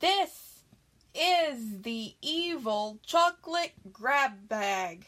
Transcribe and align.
This 0.00 0.62
is 1.12 1.82
the 1.82 2.14
evil 2.22 2.98
chocolate 3.04 3.72
grab 3.92 4.48
bag. 4.48 5.06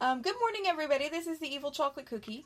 Um, 0.00 0.20
good 0.20 0.34
morning, 0.40 0.64
everybody. 0.66 1.08
This 1.08 1.26
is 1.26 1.38
the 1.38 1.46
evil 1.46 1.70
chocolate 1.70 2.04
cookie. 2.04 2.44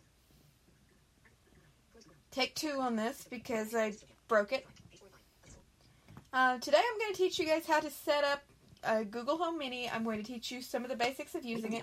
Take 2.31 2.55
two 2.55 2.79
on 2.81 2.95
this 2.95 3.27
because 3.29 3.75
I 3.75 3.95
broke 4.29 4.53
it. 4.53 4.69
Uh, 6.33 6.59
today 6.59 6.79
I'm 6.79 6.99
going 7.01 7.13
to 7.13 7.19
teach 7.19 7.41
you 7.41 7.47
guys 7.47 7.67
how 7.67 7.81
to 7.81 7.91
set 7.91 8.23
up 8.23 8.45
a 8.85 9.05
Google 9.05 9.39
Home 9.39 9.59
Mini. 9.59 9.91
I'm 9.91 10.05
going 10.05 10.23
to 10.23 10.25
teach 10.25 10.53
you 10.53 10.63
some 10.63 10.85
of 10.85 10.91
the 10.91 10.97
basics 10.97 11.35
of 11.35 11.45
using 11.45 11.73
it. 11.73 11.83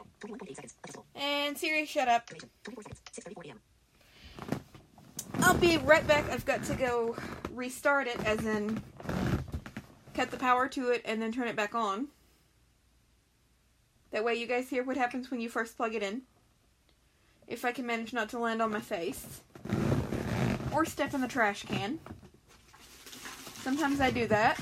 And 1.15 1.57
Siri, 1.57 1.85
shut 1.85 2.07
up. 2.07 2.29
I'll 5.55 5.61
be 5.61 5.77
right 5.77 6.05
back. 6.05 6.29
I've 6.29 6.45
got 6.45 6.65
to 6.65 6.75
go 6.75 7.15
restart 7.53 8.07
it, 8.07 8.19
as 8.25 8.45
in 8.45 8.83
cut 10.13 10.29
the 10.29 10.35
power 10.35 10.67
to 10.67 10.89
it 10.89 11.01
and 11.05 11.21
then 11.21 11.31
turn 11.31 11.47
it 11.47 11.55
back 11.55 11.73
on. 11.73 12.09
That 14.11 14.25
way 14.25 14.35
you 14.35 14.47
guys 14.47 14.69
hear 14.69 14.83
what 14.83 14.97
happens 14.97 15.31
when 15.31 15.39
you 15.39 15.47
first 15.47 15.77
plug 15.77 15.95
it 15.95 16.03
in. 16.03 16.23
If 17.47 17.63
I 17.63 17.71
can 17.71 17.85
manage 17.85 18.11
not 18.11 18.27
to 18.31 18.37
land 18.37 18.61
on 18.61 18.69
my 18.69 18.81
face. 18.81 19.43
Or 20.73 20.83
step 20.83 21.13
in 21.13 21.21
the 21.21 21.27
trash 21.27 21.63
can. 21.63 21.99
Sometimes 23.63 24.01
I 24.01 24.11
do 24.11 24.27
that. 24.27 24.59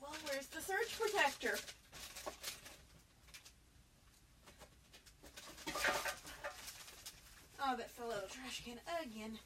Well, 0.00 0.12
where's 0.26 0.46
the 0.48 0.60
Oh, 1.46 1.50
that 7.76 7.90
fell 7.90 8.10
out 8.10 8.24
of 8.24 8.30
the 8.30 8.34
trash 8.34 8.62
can 8.64 8.80
again. 9.02 9.38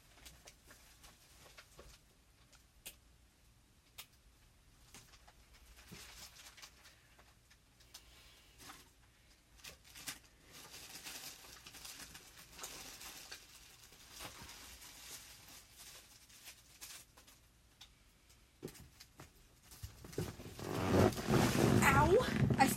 Ow! 21.83 22.17
I 22.57 22.67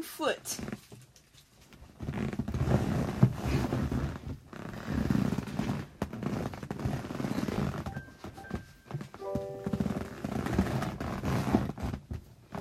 on 0.00 0.02
foot. 0.02 0.56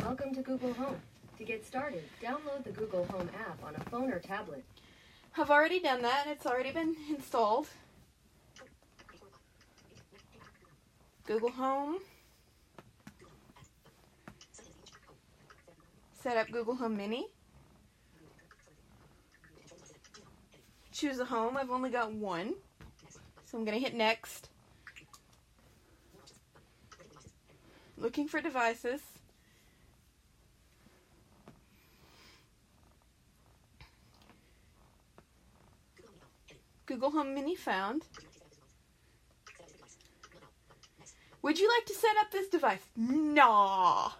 Welcome 0.03 0.33
to 0.35 0.41
Google 0.41 0.73
Home. 0.73 0.95
To 1.37 1.43
get 1.45 1.65
started, 1.65 2.03
download 2.21 2.63
the 2.65 2.71
Google 2.71 3.05
Home 3.05 3.29
app 3.47 3.63
on 3.63 3.75
a 3.75 3.79
phone 3.89 4.11
or 4.11 4.19
tablet. 4.19 4.63
I've 5.37 5.49
already 5.49 5.79
done 5.79 6.01
that. 6.01 6.25
It's 6.27 6.45
already 6.45 6.71
been 6.71 6.95
installed. 7.09 7.67
Google 11.25 11.51
Home. 11.51 11.99
Google 16.51 16.75
Home 16.75 16.97
Mini. 16.97 17.27
Choose 20.91 21.19
a 21.19 21.25
home. 21.25 21.57
I've 21.57 21.69
only 21.69 21.89
got 21.89 22.11
one. 22.11 22.53
So 23.45 23.57
I'm 23.57 23.65
going 23.65 23.77
to 23.77 23.83
hit 23.83 23.95
next. 23.95 24.49
Looking 27.97 28.27
for 28.27 28.41
devices. 28.41 29.01
Google 36.85 37.11
Home 37.11 37.35
Mini 37.35 37.55
found. 37.55 38.03
Would 41.41 41.59
you 41.59 41.69
like 41.69 41.85
to 41.85 41.93
set 41.93 42.17
up 42.19 42.31
this 42.31 42.47
device? 42.47 42.81
Nah. 42.95 44.11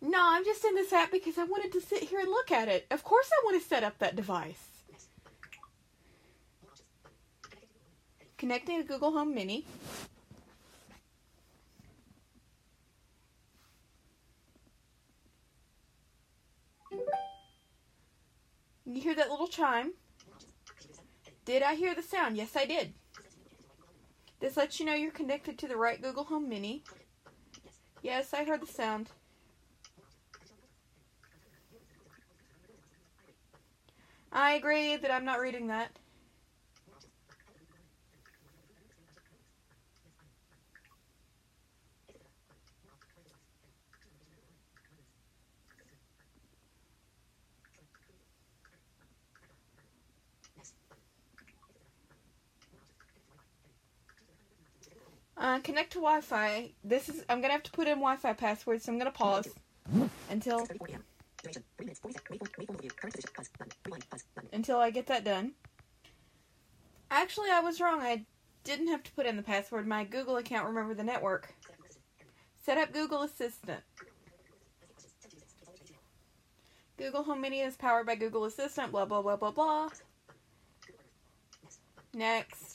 No, 0.00 0.18
I'm 0.20 0.44
just 0.44 0.64
in 0.64 0.74
this 0.74 0.92
app 0.92 1.10
because 1.10 1.38
I 1.38 1.44
wanted 1.44 1.72
to 1.72 1.80
sit 1.80 2.04
here 2.04 2.20
and 2.20 2.28
look 2.28 2.52
at 2.52 2.68
it. 2.68 2.86
Of 2.90 3.02
course 3.02 3.28
I 3.32 3.44
want 3.44 3.60
to 3.60 3.68
set 3.68 3.82
up 3.82 3.98
that 3.98 4.16
device. 4.16 4.68
Connecting 8.36 8.80
to 8.80 8.86
Google 8.86 9.10
Home 9.10 9.34
Mini. 9.34 9.66
You 18.90 19.02
hear 19.02 19.14
that 19.16 19.30
little 19.30 19.48
chime? 19.48 19.92
Did 21.44 21.62
I 21.62 21.74
hear 21.74 21.94
the 21.94 22.02
sound? 22.02 22.36
Yes, 22.36 22.56
I 22.56 22.64
did. 22.64 22.94
This 24.40 24.56
lets 24.56 24.78
you 24.78 24.86
know 24.86 24.94
you're 24.94 25.10
connected 25.10 25.58
to 25.58 25.68
the 25.68 25.76
right 25.76 26.00
Google 26.00 26.24
Home 26.24 26.48
Mini. 26.48 26.84
Yes, 28.02 28.32
I 28.32 28.44
heard 28.44 28.62
the 28.62 28.66
sound. 28.66 29.10
I 34.32 34.52
agree 34.52 34.96
that 34.96 35.10
I'm 35.10 35.24
not 35.24 35.40
reading 35.40 35.68
that. 35.68 35.90
Uh, 55.36 55.60
connect 55.60 55.92
to 55.92 55.98
Wi-Fi. 55.98 56.70
This 56.84 57.08
is. 57.08 57.24
I'm 57.28 57.40
gonna 57.40 57.52
have 57.52 57.62
to 57.62 57.70
put 57.70 57.86
in 57.86 57.94
Wi-Fi 57.98 58.32
password, 58.32 58.82
so 58.82 58.92
I'm 58.92 58.98
gonna 58.98 59.12
pause 59.12 59.48
until 60.30 60.66
until 64.58 64.78
I 64.78 64.90
get 64.90 65.06
that 65.06 65.24
done. 65.24 65.52
Actually, 67.12 67.50
I 67.50 67.60
was 67.60 67.80
wrong. 67.80 68.00
I 68.00 68.26
didn't 68.64 68.88
have 68.88 69.04
to 69.04 69.12
put 69.12 69.24
in 69.24 69.36
the 69.36 69.42
password. 69.42 69.86
My 69.86 70.02
Google 70.02 70.36
account 70.36 70.66
remembered 70.66 70.96
the 70.96 71.04
network. 71.04 71.54
Set 72.60 72.76
up 72.76 72.92
Google 72.92 73.22
Assistant. 73.22 73.80
Google 76.96 77.22
Home 77.22 77.40
Mini 77.40 77.60
is 77.60 77.76
powered 77.76 78.04
by 78.04 78.16
Google 78.16 78.46
Assistant. 78.46 78.90
Blah 78.90 79.04
blah 79.04 79.22
blah 79.22 79.36
blah 79.36 79.52
blah. 79.52 79.88
Next. 82.12 82.67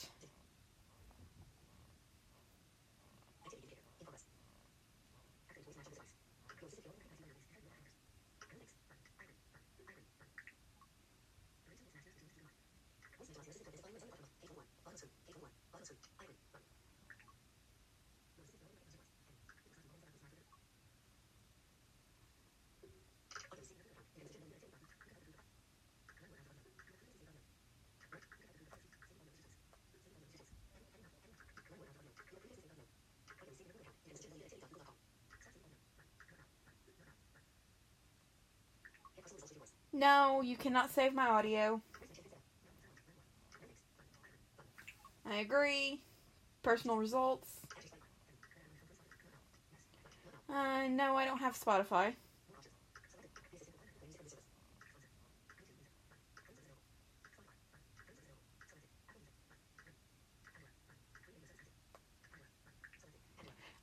No, 39.94 40.40
you 40.40 40.56
cannot 40.56 40.90
save 40.90 41.14
my 41.14 41.28
audio. 41.28 41.80
I 45.24 45.36
agree. 45.36 46.00
Personal 46.64 46.96
results. 46.96 47.60
Uh, 50.52 50.88
no, 50.90 51.14
I 51.14 51.24
don't 51.24 51.38
have 51.38 51.56
Spotify. 51.56 52.14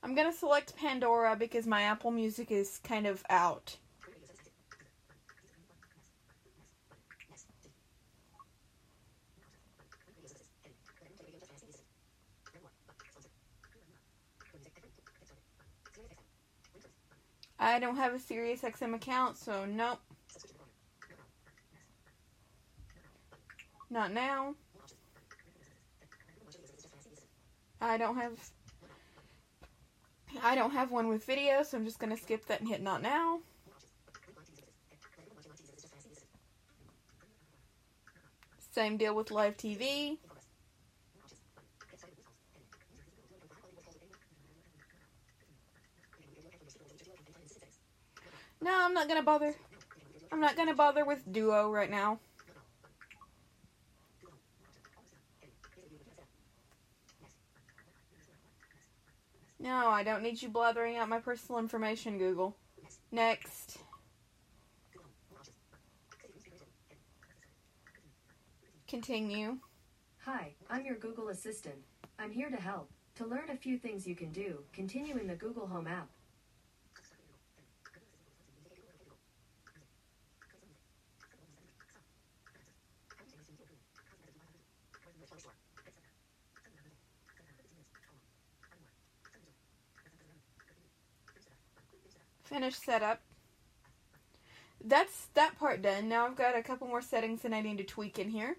I'm 0.02 0.14
gonna 0.14 0.32
select 0.32 0.76
Pandora 0.76 1.36
because 1.36 1.66
my 1.66 1.82
Apple 1.82 2.10
Music 2.10 2.50
is 2.50 2.80
kind 2.84 3.06
of 3.06 3.24
out. 3.30 3.78
I 17.72 17.78
don't 17.78 17.96
have 17.96 18.12
a 18.12 18.18
Sirius 18.18 18.60
XM 18.60 18.94
account, 18.94 19.38
so 19.38 19.64
nope. 19.64 19.98
Not 23.88 24.12
now. 24.12 24.54
I 27.80 27.96
don't 27.96 28.16
have 28.16 28.32
I 30.42 30.54
don't 30.54 30.72
have 30.72 30.90
one 30.90 31.08
with 31.08 31.24
video, 31.24 31.62
so 31.62 31.78
I'm 31.78 31.86
just 31.86 31.98
gonna 31.98 32.16
skip 32.16 32.44
that 32.46 32.60
and 32.60 32.68
hit 32.68 32.82
not 32.82 33.00
now. 33.00 33.40
Same 38.72 38.98
deal 38.98 39.14
with 39.14 39.30
live 39.30 39.56
TV. 39.56 40.18
No, 48.62 48.70
I'm 48.72 48.94
not 48.94 49.08
gonna 49.08 49.24
bother. 49.24 49.54
I'm 50.30 50.40
not 50.40 50.56
gonna 50.56 50.74
bother 50.74 51.04
with 51.04 51.30
Duo 51.32 51.68
right 51.68 51.90
now. 51.90 52.20
No, 59.58 59.88
I 59.88 60.04
don't 60.04 60.22
need 60.22 60.40
you 60.40 60.48
blathering 60.48 60.96
out 60.96 61.08
my 61.08 61.18
personal 61.18 61.58
information, 61.58 62.18
Google. 62.18 62.56
Next. 63.10 63.78
Continue. 68.86 69.58
Hi, 70.24 70.52
I'm 70.70 70.84
your 70.84 70.96
Google 70.96 71.28
Assistant. 71.28 71.76
I'm 72.18 72.30
here 72.30 72.50
to 72.50 72.56
help. 72.56 72.90
To 73.16 73.26
learn 73.26 73.50
a 73.50 73.56
few 73.56 73.76
things 73.76 74.06
you 74.06 74.14
can 74.14 74.30
do, 74.30 74.58
continue 74.72 75.16
in 75.16 75.26
the 75.26 75.34
Google 75.34 75.66
Home 75.66 75.88
app. 75.88 76.08
Finish 92.52 92.74
setup. 92.74 93.18
That's 94.84 95.28
that 95.32 95.58
part 95.58 95.80
done. 95.80 96.06
Now 96.06 96.26
I've 96.26 96.36
got 96.36 96.54
a 96.54 96.62
couple 96.62 96.86
more 96.86 97.00
settings 97.00 97.40
that 97.42 97.54
I 97.54 97.62
need 97.62 97.78
to 97.78 97.84
tweak 97.84 98.18
in 98.18 98.28
here. 98.28 98.58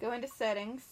Go 0.00 0.12
into 0.12 0.28
settings. 0.28 0.82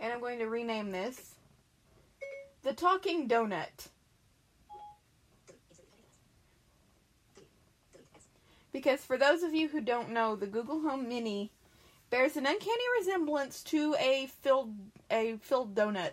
And 0.00 0.12
I'm 0.12 0.18
going 0.18 0.40
to 0.40 0.46
rename 0.46 0.90
this 0.90 1.37
the 2.62 2.72
Talking 2.72 3.28
Donut. 3.28 3.88
Because 8.72 9.00
for 9.00 9.16
those 9.16 9.42
of 9.42 9.54
you 9.54 9.68
who 9.68 9.80
don't 9.80 10.10
know, 10.10 10.36
the 10.36 10.46
Google 10.46 10.80
Home 10.82 11.08
Mini 11.08 11.50
bears 12.10 12.36
an 12.36 12.46
uncanny 12.46 12.84
resemblance 12.98 13.62
to 13.64 13.96
a 13.98 14.28
filled 14.42 14.74
a 15.10 15.36
filled 15.40 15.74
donut. 15.74 16.12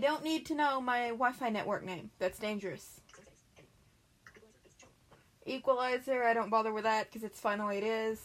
Don't 0.00 0.24
need 0.24 0.46
to 0.46 0.54
know 0.54 0.80
my 0.80 1.08
Wi-Fi 1.08 1.50
network 1.50 1.84
name. 1.84 2.10
That's 2.18 2.38
dangerous. 2.38 3.00
Equalizer, 5.46 6.22
I 6.24 6.34
don't 6.34 6.50
bother 6.50 6.72
with 6.72 6.84
that 6.84 7.06
because 7.06 7.24
it's 7.24 7.40
fine 7.40 7.58
the 7.58 7.66
way 7.66 7.78
it 7.78 7.84
is. 7.84 8.20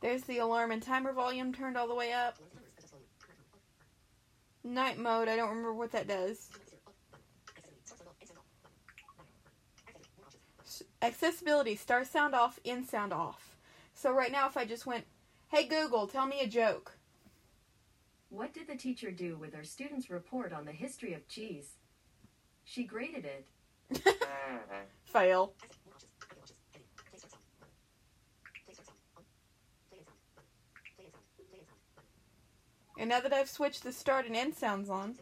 There's 0.00 0.22
the 0.24 0.38
alarm 0.38 0.70
and 0.70 0.82
timer 0.82 1.14
volume 1.14 1.52
turned 1.54 1.78
all 1.78 1.88
the 1.88 1.94
way 1.94 2.12
up. 2.12 2.36
Night 4.62 4.98
mode, 4.98 5.28
I 5.28 5.36
don't 5.36 5.48
remember 5.48 5.72
what 5.72 5.92
that 5.92 6.06
does. 6.06 6.50
Accessibility, 11.02 11.76
start 11.76 12.06
sound 12.06 12.34
off, 12.34 12.58
in 12.64 12.84
sound 12.84 13.12
off. 13.12 13.56
So 13.94 14.12
right 14.12 14.32
now 14.32 14.46
if 14.46 14.56
I 14.56 14.64
just 14.64 14.86
went, 14.86 15.04
hey 15.48 15.66
Google, 15.66 16.06
tell 16.06 16.26
me 16.26 16.40
a 16.40 16.46
joke. 16.46 16.96
What 18.28 18.52
did 18.52 18.66
the 18.66 18.76
teacher 18.76 19.10
do 19.10 19.36
with 19.36 19.54
her 19.54 19.64
student's 19.64 20.10
report 20.10 20.52
on 20.52 20.64
the 20.64 20.72
history 20.72 21.14
of 21.14 21.28
cheese? 21.28 21.76
She 22.64 22.84
graded 22.84 23.24
it. 23.24 23.46
Fail. 25.04 25.52
And 32.98 33.10
now 33.10 33.20
that 33.20 33.32
I've 33.32 33.48
switched 33.48 33.82
the 33.82 33.92
start 33.92 34.26
and 34.26 34.36
end 34.36 34.54
sounds 34.54 34.88
on, 34.88 35.16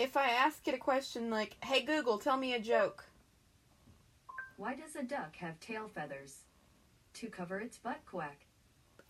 if 0.00 0.16
I 0.16 0.30
ask 0.30 0.66
it 0.66 0.74
a 0.74 0.78
question 0.78 1.30
like, 1.30 1.56
hey 1.62 1.82
Google, 1.82 2.18
tell 2.18 2.38
me 2.38 2.54
a 2.54 2.60
joke. 2.60 3.04
Why 4.56 4.74
does 4.74 4.96
a 4.96 5.02
duck 5.02 5.36
have 5.36 5.60
tail 5.60 5.88
feathers? 5.88 6.38
To 7.14 7.28
cover 7.28 7.60
its 7.60 7.76
butt 7.78 8.00
quack. 8.06 8.46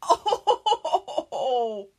Oh! 0.02 1.88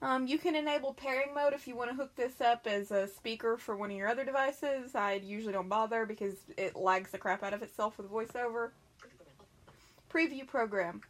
Um, 0.00 0.28
you 0.28 0.38
can 0.38 0.54
enable 0.54 0.94
pairing 0.94 1.34
mode 1.34 1.54
if 1.54 1.66
you 1.66 1.74
want 1.74 1.90
to 1.90 1.96
hook 1.96 2.14
this 2.14 2.40
up 2.40 2.68
as 2.68 2.92
a 2.92 3.08
speaker 3.08 3.56
for 3.56 3.76
one 3.76 3.90
of 3.90 3.96
your 3.96 4.06
other 4.06 4.24
devices. 4.24 4.94
I 4.94 5.14
usually 5.14 5.52
don't 5.52 5.68
bother 5.68 6.06
because 6.06 6.36
it 6.56 6.76
lags 6.76 7.10
the 7.10 7.18
crap 7.18 7.42
out 7.42 7.52
of 7.52 7.64
itself 7.64 7.98
with 7.98 8.08
voiceover. 8.08 8.70
Preview 10.08 10.46
program. 10.46 11.00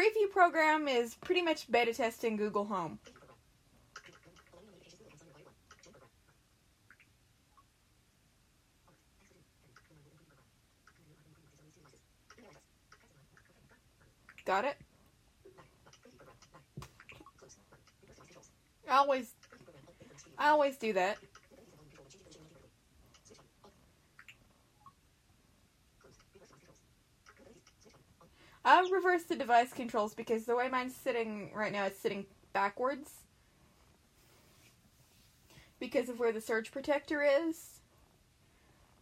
Preview 0.00 0.30
program 0.30 0.88
is 0.88 1.14
pretty 1.16 1.42
much 1.42 1.70
beta 1.70 1.92
testing 1.92 2.34
Google 2.34 2.64
Home. 2.64 2.98
Got 14.46 14.64
it? 14.64 14.76
I 18.88 18.96
always 18.96 19.34
I 20.38 20.48
always 20.48 20.78
do 20.78 20.94
that. 20.94 21.18
I'll 28.64 28.88
reverse 29.02 29.24
the 29.24 29.36
device 29.36 29.72
controls 29.72 30.14
because 30.14 30.44
the 30.44 30.54
way 30.56 30.68
mine's 30.68 30.94
sitting 30.94 31.50
right 31.54 31.72
now 31.72 31.86
is 31.86 31.96
sitting 31.96 32.26
backwards. 32.52 33.10
Because 35.78 36.08
of 36.08 36.18
where 36.18 36.32
the 36.32 36.40
surge 36.40 36.70
protector 36.70 37.22
is. 37.22 37.80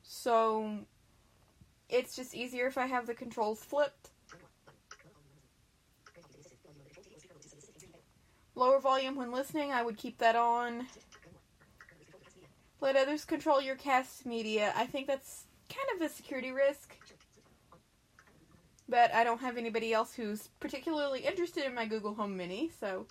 So 0.03 0.79
it's 1.89 2.15
just 2.15 2.35
easier 2.35 2.67
if 2.67 2.79
I 2.79 2.87
have 2.87 3.07
the 3.07 3.15
controls 3.15 3.65
flipped. 3.65 4.11
Lower 8.55 8.81
volume 8.81 9.17
when 9.17 9.33
listening, 9.33 9.73
I 9.73 9.83
would 9.83 9.97
keep 9.97 10.19
that 10.19 10.37
on. 10.37 10.87
Let 12.81 12.97
others 12.97 13.25
control 13.25 13.61
your 13.61 13.77
cast 13.77 14.25
media. 14.25 14.73
I 14.77 14.87
think 14.87 15.09
that's 15.09 15.47
kind 15.69 15.89
of 15.97 16.03
a 16.03 16.13
security 16.13 16.53
risk. 16.53 16.98
But 18.89 19.13
I 19.15 19.23
don't 19.23 19.41
have 19.41 19.59
anybody 19.59 19.93
else 19.93 20.15
who's 20.15 20.49
particularly 20.61 21.21
interested 21.21 21.67
in 21.67 21.75
my 21.75 21.85
Google 21.85 22.15
Home 22.15 22.37
Mini, 22.37 22.71
so. 22.81 23.07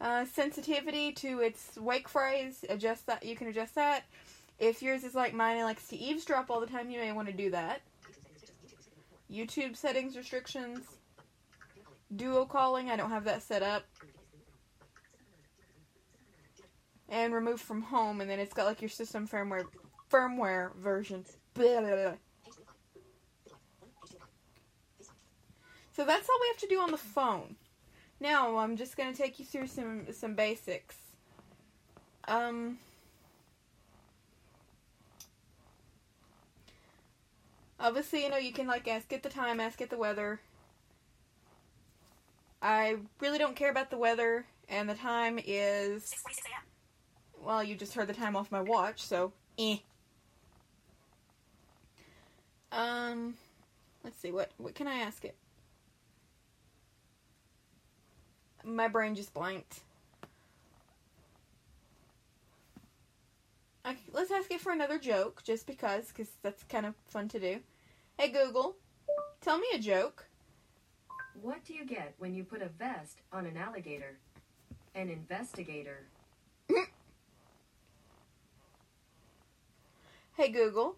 Uh, 0.00 0.26
sensitivity 0.26 1.12
to 1.12 1.40
its 1.40 1.78
wake 1.78 2.08
phrase, 2.08 2.62
adjust 2.68 3.06
that. 3.06 3.24
You 3.24 3.36
can 3.36 3.46
adjust 3.46 3.74
that. 3.76 4.04
If 4.58 4.82
yours 4.82 5.02
is 5.02 5.14
like 5.14 5.32
mine 5.32 5.56
and 5.56 5.64
likes 5.64 5.88
to 5.88 5.96
eavesdrop 5.96 6.50
all 6.50 6.60
the 6.60 6.66
time, 6.66 6.90
you 6.90 7.00
may 7.00 7.12
want 7.12 7.28
to 7.28 7.32
do 7.32 7.50
that. 7.50 7.80
YouTube 9.32 9.76
settings 9.76 10.14
restrictions. 10.14 10.84
Duo 12.14 12.44
calling, 12.44 12.90
I 12.90 12.96
don't 12.96 13.10
have 13.10 13.24
that 13.24 13.42
set 13.42 13.62
up. 13.62 13.84
And 17.14 17.32
remove 17.32 17.60
from 17.60 17.80
home, 17.80 18.20
and 18.20 18.28
then 18.28 18.40
it's 18.40 18.52
got 18.52 18.66
like 18.66 18.82
your 18.82 18.88
system 18.88 19.28
firmware 19.28 19.66
firmware 20.10 20.74
version. 20.74 21.24
Blah, 21.54 21.78
blah, 21.80 21.94
blah. 21.94 22.12
So 25.92 26.04
that's 26.04 26.28
all 26.28 26.38
we 26.40 26.48
have 26.48 26.56
to 26.58 26.66
do 26.66 26.80
on 26.80 26.90
the 26.90 26.96
phone. 26.96 27.54
Now 28.18 28.58
I'm 28.58 28.76
just 28.76 28.96
gonna 28.96 29.14
take 29.14 29.38
you 29.38 29.44
through 29.44 29.68
some 29.68 30.12
some 30.12 30.34
basics. 30.34 30.96
Um. 32.26 32.78
Obviously, 37.78 38.24
you 38.24 38.30
know, 38.30 38.38
you 38.38 38.52
can 38.52 38.66
like 38.66 38.88
ask 38.88 39.12
it 39.12 39.22
the 39.22 39.28
time, 39.28 39.60
ask 39.60 39.80
it 39.80 39.90
the 39.90 39.96
weather. 39.96 40.40
I 42.60 42.96
really 43.20 43.38
don't 43.38 43.54
care 43.54 43.70
about 43.70 43.90
the 43.90 43.98
weather, 43.98 44.46
and 44.68 44.88
the 44.88 44.94
time 44.94 45.38
is. 45.46 46.12
Well, 47.44 47.62
you 47.62 47.74
just 47.76 47.92
heard 47.92 48.06
the 48.06 48.14
time 48.14 48.36
off 48.36 48.50
my 48.50 48.62
watch, 48.62 49.02
so 49.02 49.32
eh. 49.58 49.76
Um, 52.72 53.34
let's 54.02 54.18
see 54.18 54.32
what 54.32 54.50
what 54.56 54.74
can 54.74 54.88
I 54.88 54.96
ask 54.96 55.24
it? 55.26 55.36
My 58.64 58.88
brain 58.88 59.14
just 59.14 59.34
blanked. 59.34 59.80
Let's 64.12 64.30
ask 64.30 64.50
it 64.50 64.60
for 64.60 64.72
another 64.72 64.98
joke, 64.98 65.42
just 65.44 65.66
because, 65.66 66.08
because 66.08 66.30
that's 66.42 66.62
kind 66.62 66.86
of 66.86 66.94
fun 67.08 67.28
to 67.28 67.40
do. 67.40 67.58
Hey 68.16 68.28
Google, 68.28 68.76
tell 69.42 69.58
me 69.58 69.66
a 69.74 69.78
joke. 69.78 70.24
What 71.42 71.64
do 71.64 71.74
you 71.74 71.84
get 71.84 72.14
when 72.18 72.32
you 72.32 72.44
put 72.44 72.62
a 72.62 72.68
vest 72.68 73.18
on 73.32 73.44
an 73.44 73.56
alligator? 73.56 74.16
An 74.94 75.10
investigator. 75.10 76.06
Hey 80.36 80.48
Google, 80.48 80.96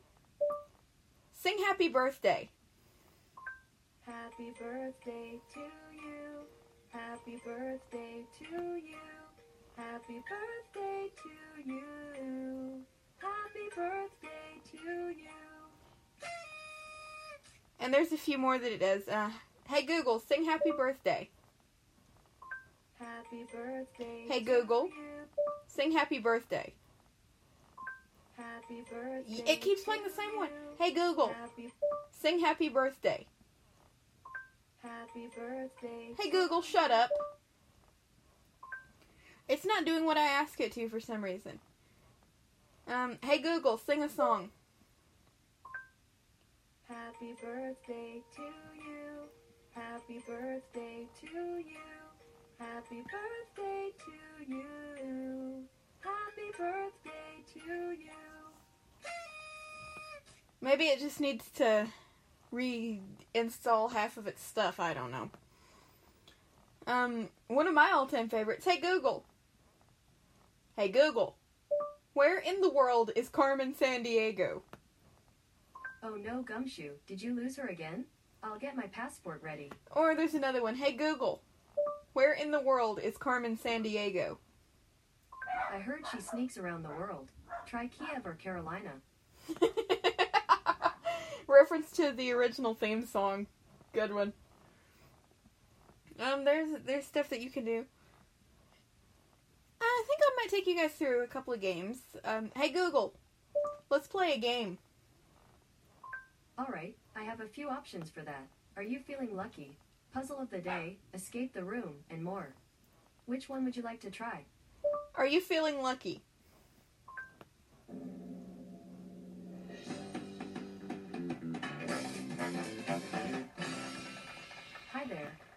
sing 1.31 1.59
Happy 1.59 1.89
Birthday. 1.89 2.49
Happy 4.07 4.53
birthday 4.59 5.39
to 5.53 5.61
you. 5.93 6.47
Happy 6.89 7.39
birthday 7.45 8.25
to 8.39 8.45
you. 8.45 8.97
Happy 9.77 10.23
birthday 10.27 11.11
to 11.23 11.71
you. 11.71 12.81
Happy 13.19 13.69
birthday 13.77 14.71
to 14.71 15.11
you. 15.11 15.29
And 17.79 17.93
there's 17.93 18.13
a 18.13 18.17
few 18.17 18.39
more 18.39 18.57
that 18.59 18.73
it 18.73 18.81
does. 18.81 19.07
Uh, 19.07 19.29
hey 19.69 19.83
Google, 19.83 20.19
sing 20.19 20.47
Happy 20.47 20.71
Birthday. 20.75 21.29
Happy 22.99 23.45
birthday. 23.53 24.25
Hey, 24.29 24.41
Google. 24.41 24.89
Sing 25.67 25.93
Happy 25.93 26.19
Birthday. 26.19 26.73
Happy 28.37 28.83
birthday. 28.91 29.51
It 29.53 29.61
keeps 29.61 29.83
playing 29.83 30.03
the 30.05 30.11
same 30.11 30.37
one. 30.37 30.49
Hey 30.79 30.93
Google, 30.93 31.29
Happy, 31.29 31.73
sing 32.11 32.39
Happy 32.41 32.69
Birthday. 32.69 33.27
happy 34.83 35.29
birthday. 35.35 36.15
Hey 36.21 36.31
Google, 36.31 36.61
shut 36.63 36.91
up. 36.91 37.11
It's 39.49 39.65
not 39.65 39.85
doing 39.85 40.05
what 40.05 40.17
I 40.19 40.27
ask 40.27 40.61
it 40.61 40.73
to 40.73 40.89
for 40.89 41.01
some 41.01 41.23
reason. 41.25 41.61
Um, 42.89 43.19
hey 43.25 43.39
Google, 43.39 43.79
sing 43.79 44.03
a 44.03 44.09
song. 44.09 44.51
Happy 46.89 47.35
birthday 47.43 48.23
to 48.37 48.43
you. 48.43 49.29
Happy 49.75 50.23
birthday 50.27 51.07
to 51.21 51.27
you. 51.27 51.65
Happy 52.59 53.03
birthday 53.03 53.91
to 53.99 54.13
Maybe 60.61 60.85
it 60.85 61.01
just 61.01 61.21
needs 61.21 61.49
to 61.57 61.89
reinstall 62.53 63.93
half 63.93 64.17
of 64.17 64.27
its 64.27 64.43
stuff. 64.43 64.81
I 64.81 64.95
don't 64.95 65.11
know. 65.11 65.31
Um, 66.87 67.29
one 67.49 67.67
of 67.67 67.75
my 67.75 67.91
all-time 67.93 68.29
favorites. 68.29 68.65
Hey 68.65 68.79
Google. 68.79 69.25
Hey 70.77 70.89
Google. 70.89 71.37
Where 72.15 72.39
in 72.39 72.61
the 72.61 72.71
world 72.71 73.11
is 73.17 73.29
Carmen 73.29 73.75
Sandiego? 73.75 74.63
Oh 76.03 76.15
no, 76.15 76.43
Gumshoe. 76.43 76.93
Did 77.07 77.21
you 77.21 77.35
lose 77.35 77.57
her 77.57 77.67
again? 77.67 78.05
I'll 78.43 78.59
get 78.59 78.77
my 78.77 78.87
passport 78.87 79.43
ready. 79.43 79.71
Or 79.91 80.15
there's 80.15 80.35
another 80.35 80.63
one. 80.63 80.77
Hey 80.77 80.93
Google. 80.93 81.43
Where 82.13 82.33
in 82.33 82.51
the 82.51 82.61
world 82.61 83.01
is 83.03 83.19
Carmen 83.19 83.59
Sandiego? 83.59 84.39
I 85.73 85.79
heard 85.79 86.05
she 86.11 86.21
sneaks 86.21 86.57
around 86.57 86.83
the 86.83 86.91
world. 86.91 87.29
Try 87.67 87.89
Kiev 87.89 88.25
or 88.25 88.35
Carolina. 88.35 88.93
Reference 91.47 91.91
to 91.93 92.13
the 92.13 92.33
original 92.33 92.75
theme 92.75 93.07
song. 93.07 93.47
Good 93.93 94.13
one. 94.13 94.33
Um, 96.19 96.45
there's 96.45 96.69
there's 96.85 97.05
stuff 97.05 97.29
that 97.29 97.41
you 97.41 97.51
can 97.51 97.65
do. 97.65 97.85
I 99.81 100.05
think 100.07 100.21
I 100.23 100.31
might 100.37 100.51
take 100.51 100.67
you 100.67 100.77
guys 100.77 100.93
through 100.93 101.23
a 101.23 101.27
couple 101.27 101.53
of 101.53 101.61
games. 101.61 101.99
Um, 102.25 102.51
hey 102.57 102.71
Google, 102.71 103.15
let's 103.91 104.07
play 104.07 104.33
a 104.33 104.39
game. 104.39 104.79
Alright, 106.59 106.97
I 107.15 107.23
have 107.23 107.41
a 107.41 107.47
few 107.47 107.69
options 107.69 108.09
for 108.09 108.21
that. 108.23 108.47
Are 108.77 108.83
you 108.83 108.99
feeling 108.99 109.37
lucky? 109.37 109.77
Puzzle 110.13 110.39
of 110.39 110.51
the 110.51 110.59
day, 110.59 110.97
escape 111.13 111.53
the 111.53 111.65
room, 111.65 111.97
and 112.11 112.25
more. 112.25 112.49
Which 113.27 113.49
one 113.49 113.65
would 113.65 113.77
you 113.77 113.83
like 113.83 114.01
to 114.01 114.11
try? 114.11 114.45
Are 115.15 115.27
you 115.27 115.41
feeling 115.41 115.83
lucky? 115.83 116.23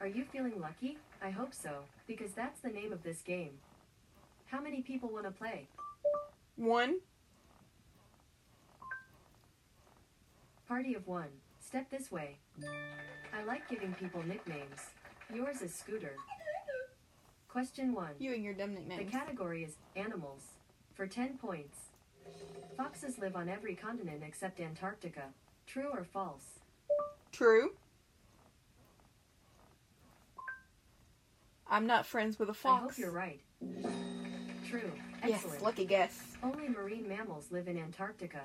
You 0.10 0.25
feeling 0.25 0.60
lucky? 0.60 0.98
I 1.22 1.30
hope 1.30 1.54
so, 1.54 1.84
because 2.08 2.32
that's 2.32 2.62
the 2.62 2.70
name 2.70 2.92
of 2.94 3.04
this 3.04 3.22
game. 3.22 3.51
How 4.48 4.62
many 4.62 4.82
people 4.82 5.10
want 5.10 5.25
to 5.25 5.32
play? 5.32 5.68
One. 6.56 6.98
Party 10.68 10.96
of 10.96 11.08
one. 11.08 11.30
Step 11.60 11.89
this 11.89 12.12
way. 12.12 12.38
I 12.63 13.44
like 13.44 13.70
giving 13.70 13.94
people 13.94 14.24
nicknames. 14.24 14.80
Yours 15.34 15.62
is 15.62 15.74
Scooter. 15.74 16.16
Question 17.48 17.94
one. 17.94 18.12
You 18.20 18.34
and 18.34 18.44
your 18.44 18.54
dumb 18.54 18.75
The 18.75 19.04
category 19.04 19.63
is 19.63 19.74
animals. 19.96 20.42
For 20.94 21.08
10 21.08 21.38
points. 21.38 21.78
Foxes 22.75 23.18
live 23.20 23.36
on 23.36 23.50
every 23.50 23.75
continent 23.75 24.22
except 24.25 24.60
Antarctica. 24.60 25.25
True 25.66 25.89
or 25.94 26.04
false? 26.04 26.60
True. 27.32 27.72
I'm 31.69 31.85
not 31.85 32.05
friends 32.05 32.39
with 32.39 32.49
a 32.49 32.53
fox. 32.53 32.81
I 32.81 32.83
hope 32.83 32.97
you're 32.97 33.11
right. 33.11 33.39
True. 34.67 34.91
Excellent. 35.21 35.53
Yes, 35.53 35.61
lucky 35.61 35.85
guess. 35.85 36.19
Only 36.41 36.69
marine 36.69 37.07
mammals 37.07 37.51
live 37.51 37.67
in 37.67 37.77
Antarctica. 37.77 38.41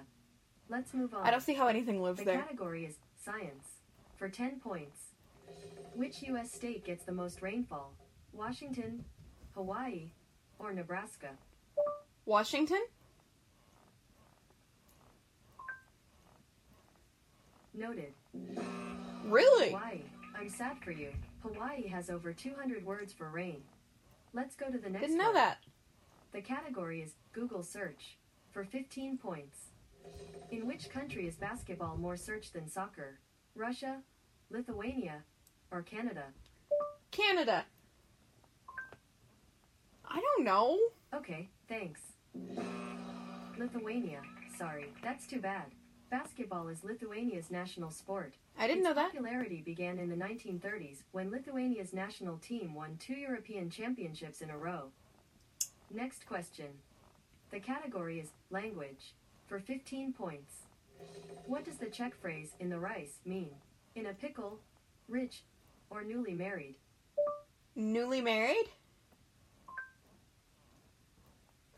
Let's 0.69 0.93
move 0.93 1.15
on. 1.15 1.27
I 1.27 1.31
don't 1.31 1.43
see 1.43 1.55
how 1.55 1.69
anything 1.69 2.03
lives 2.03 2.19
The 2.19 2.25
there. 2.25 2.37
The 2.37 2.43
category 2.43 2.85
is 2.85 2.97
science. 3.23 3.69
For 4.17 4.29
10 4.29 4.61
points. 4.61 5.01
Which 5.95 6.23
U.S. 6.23 6.53
state 6.53 6.85
gets 6.85 7.05
the 7.05 7.13
most 7.13 7.43
rainfall? 7.43 7.93
Washington, 8.33 9.05
Hawaii, 9.55 10.11
or 10.59 10.73
Nebraska? 10.73 11.31
Washington? 12.27 12.83
Noted. 17.75 18.13
Really? 19.25 19.71
Hawaii. 19.71 20.03
I'm 20.37 20.49
sad 20.49 20.79
for 20.83 20.91
you. 20.91 21.13
Hawaii 21.45 21.87
has 21.89 22.09
over 22.09 22.33
200 22.33 22.85
words 22.85 23.13
for 23.13 23.29
rain. 23.29 23.63
Let's 24.33 24.57
go 24.57 24.71
to 24.71 24.79
the 24.79 24.89
next 24.89 25.03
Didn't 25.03 25.19
know 25.19 25.27
one. 25.27 25.35
that. 25.35 25.59
The 26.33 26.41
category 26.41 27.03
is 27.03 27.13
Google 27.33 27.63
search. 27.63 28.17
For 28.53 28.65
15 28.65 29.19
points. 29.19 29.59
In 30.51 30.67
which 30.67 30.89
country 30.89 31.27
is 31.27 31.35
basketball 31.35 31.97
more 31.97 32.17
searched 32.17 32.53
than 32.53 32.69
soccer? 32.69 33.19
Russia, 33.57 33.99
Lithuania, 34.51 35.23
or 35.73 35.83
Canada? 35.83 36.25
Canada. 37.11 37.65
I 40.09 40.21
don't 40.21 40.45
know. 40.45 40.79
Okay, 41.13 41.49
thanks. 41.69 42.01
Lithuania. 43.59 44.21
Sorry, 44.57 44.93
that's 45.03 45.27
too 45.27 45.41
bad. 45.41 45.65
Basketball 46.11 46.69
is 46.69 46.85
Lithuania's 46.85 47.51
national 47.51 47.91
sport. 47.91 48.35
I 48.59 48.67
didn't 48.67 48.81
its 48.81 48.89
know 48.89 48.95
that. 48.95 49.13
popularity 49.13 49.63
began 49.65 49.99
in 49.99 50.09
the 50.09 50.17
1930s 50.17 50.99
when 51.13 51.31
Lithuania's 51.31 51.93
national 51.93 52.39
team 52.39 52.75
won 52.75 52.97
two 52.99 53.15
European 53.15 53.71
championships 53.71 54.41
in 54.41 54.51
a 54.51 54.57
row. 54.57 54.91
Next 55.93 56.27
question. 56.27 56.67
The 57.51 57.61
category 57.61 58.21
is 58.21 58.29
language 58.51 59.15
for 59.47 59.59
15 59.59 60.13
points. 60.13 60.53
What 61.47 61.65
does 61.65 61.77
the 61.77 61.87
Czech 61.87 62.15
phrase 62.21 62.51
in 62.61 62.71
the 62.71 62.79
rice 62.79 63.19
mean? 63.27 63.51
In 63.95 64.07
a 64.07 64.13
pickle, 64.15 64.61
rich, 65.09 65.43
or 65.91 66.03
newly 66.03 66.35
married? 66.35 66.77
Newly 67.77 68.21
married? 68.21 68.67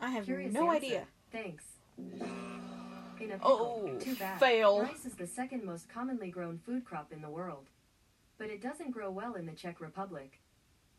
I 0.00 0.10
have 0.10 0.24
Curious 0.26 0.52
no 0.52 0.70
answer. 0.70 0.76
idea. 0.76 1.04
Thanks. 1.32 1.64
In 3.20 3.30
a 3.32 3.34
pickle, 3.34 3.82
Oh, 3.94 3.98
too 3.98 4.14
bad. 4.16 4.38
fail. 4.38 4.82
Rice 4.82 5.06
is 5.06 5.14
the 5.14 5.26
second 5.26 5.64
most 5.64 5.88
commonly 5.88 6.30
grown 6.30 6.58
food 6.58 6.84
crop 6.84 7.12
in 7.12 7.22
the 7.22 7.30
world. 7.30 7.66
But 8.38 8.50
it 8.50 8.60
doesn't 8.60 8.90
grow 8.90 9.10
well 9.10 9.34
in 9.34 9.46
the 9.46 9.52
Czech 9.52 9.80
Republic. 9.80 10.40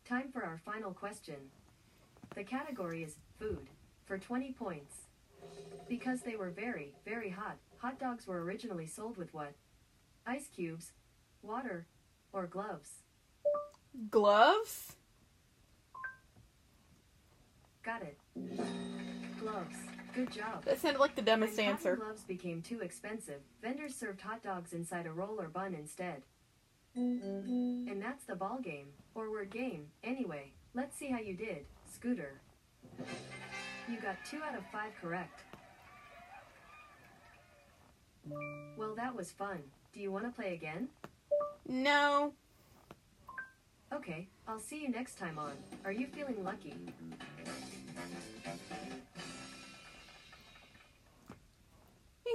Time 0.04 0.30
for 0.32 0.42
our 0.42 0.58
final 0.64 0.92
question. 0.92 1.36
The 2.34 2.42
category 2.42 3.04
is 3.04 3.16
food 3.38 3.68
for 4.04 4.18
20 4.18 4.52
points. 4.52 4.96
Because 5.88 6.22
they 6.22 6.34
were 6.34 6.50
very, 6.50 6.94
very 7.06 7.30
hot, 7.30 7.56
hot 7.78 8.00
dogs 8.00 8.26
were 8.26 8.42
originally 8.42 8.86
sold 8.86 9.16
with 9.16 9.32
what? 9.32 9.52
Ice 10.26 10.48
cubes, 10.54 10.92
water, 11.42 11.86
or 12.32 12.46
gloves? 12.46 12.90
Gloves? 14.10 14.96
Got 17.84 18.02
it. 18.02 18.18
Gloves. 19.40 19.76
Good 20.14 20.32
job. 20.32 20.64
That 20.64 20.80
sounded 20.80 20.98
like 20.98 21.14
the 21.14 21.22
dumbest 21.22 21.56
When 21.56 21.66
answer. 21.66 21.96
gloves 21.96 22.22
became 22.22 22.60
too 22.62 22.80
expensive, 22.80 23.40
vendors 23.62 23.94
served 23.94 24.20
hot 24.20 24.42
dogs 24.42 24.72
inside 24.72 25.06
a 25.06 25.12
roll 25.12 25.40
or 25.40 25.48
bun 25.48 25.74
instead. 25.74 26.22
And 26.96 28.02
that's 28.02 28.24
the 28.24 28.34
ball 28.34 28.58
game, 28.60 28.88
or 29.14 29.30
word 29.30 29.50
game. 29.50 29.86
Anyway, 30.02 30.50
let's 30.74 30.96
see 30.96 31.08
how 31.08 31.20
you 31.20 31.34
did, 31.34 31.64
Scooter. 31.92 32.40
You 33.88 34.00
got 34.02 34.16
two 34.28 34.38
out 34.42 34.56
of 34.56 34.64
five 34.72 34.90
correct. 35.00 35.42
Well, 38.76 38.94
that 38.96 39.14
was 39.14 39.30
fun. 39.30 39.62
Do 39.92 40.00
you 40.00 40.10
want 40.10 40.24
to 40.24 40.30
play 40.32 40.54
again? 40.54 40.88
No. 41.68 42.32
Okay, 43.92 44.26
I'll 44.48 44.58
see 44.60 44.82
you 44.82 44.88
next 44.88 45.18
time 45.18 45.38
on. 45.38 45.52
Are 45.84 45.92
you 45.92 46.06
feeling 46.08 46.42
lucky? 46.42 46.74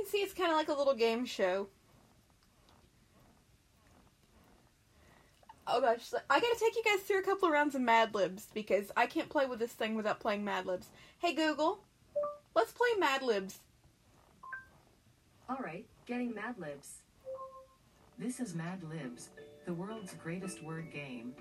Can 0.03 0.11
see 0.11 0.17
it's 0.17 0.33
kind 0.33 0.51
of 0.51 0.57
like 0.57 0.67
a 0.67 0.73
little 0.73 0.93
game 0.93 1.25
show. 1.25 1.67
Oh 5.65 5.79
gosh, 5.79 6.11
I 6.29 6.39
gotta 6.41 6.57
take 6.59 6.75
you 6.75 6.83
guys 6.83 7.01
through 7.03 7.19
a 7.19 7.23
couple 7.23 7.47
of 7.47 7.53
rounds 7.53 7.73
of 7.73 7.81
Mad 7.81 8.13
Libs 8.13 8.47
because 8.53 8.91
I 8.97 9.07
can't 9.07 9.29
play 9.29 9.45
with 9.45 9.59
this 9.59 9.71
thing 9.71 9.95
without 9.95 10.19
playing 10.19 10.43
Mad 10.43 10.65
Libs. 10.65 10.87
Hey 11.19 11.33
Google, 11.33 11.79
let's 12.53 12.73
play 12.73 12.89
Mad 12.99 13.21
Libs. 13.21 13.59
Alright, 15.49 15.85
getting 16.05 16.35
Mad 16.35 16.55
Libs. 16.59 16.97
This 18.19 18.41
is 18.41 18.53
Mad 18.53 18.81
Libs, 18.89 19.29
the 19.65 19.73
world's 19.73 20.13
greatest 20.15 20.61
word 20.63 20.91
game. 20.91 21.33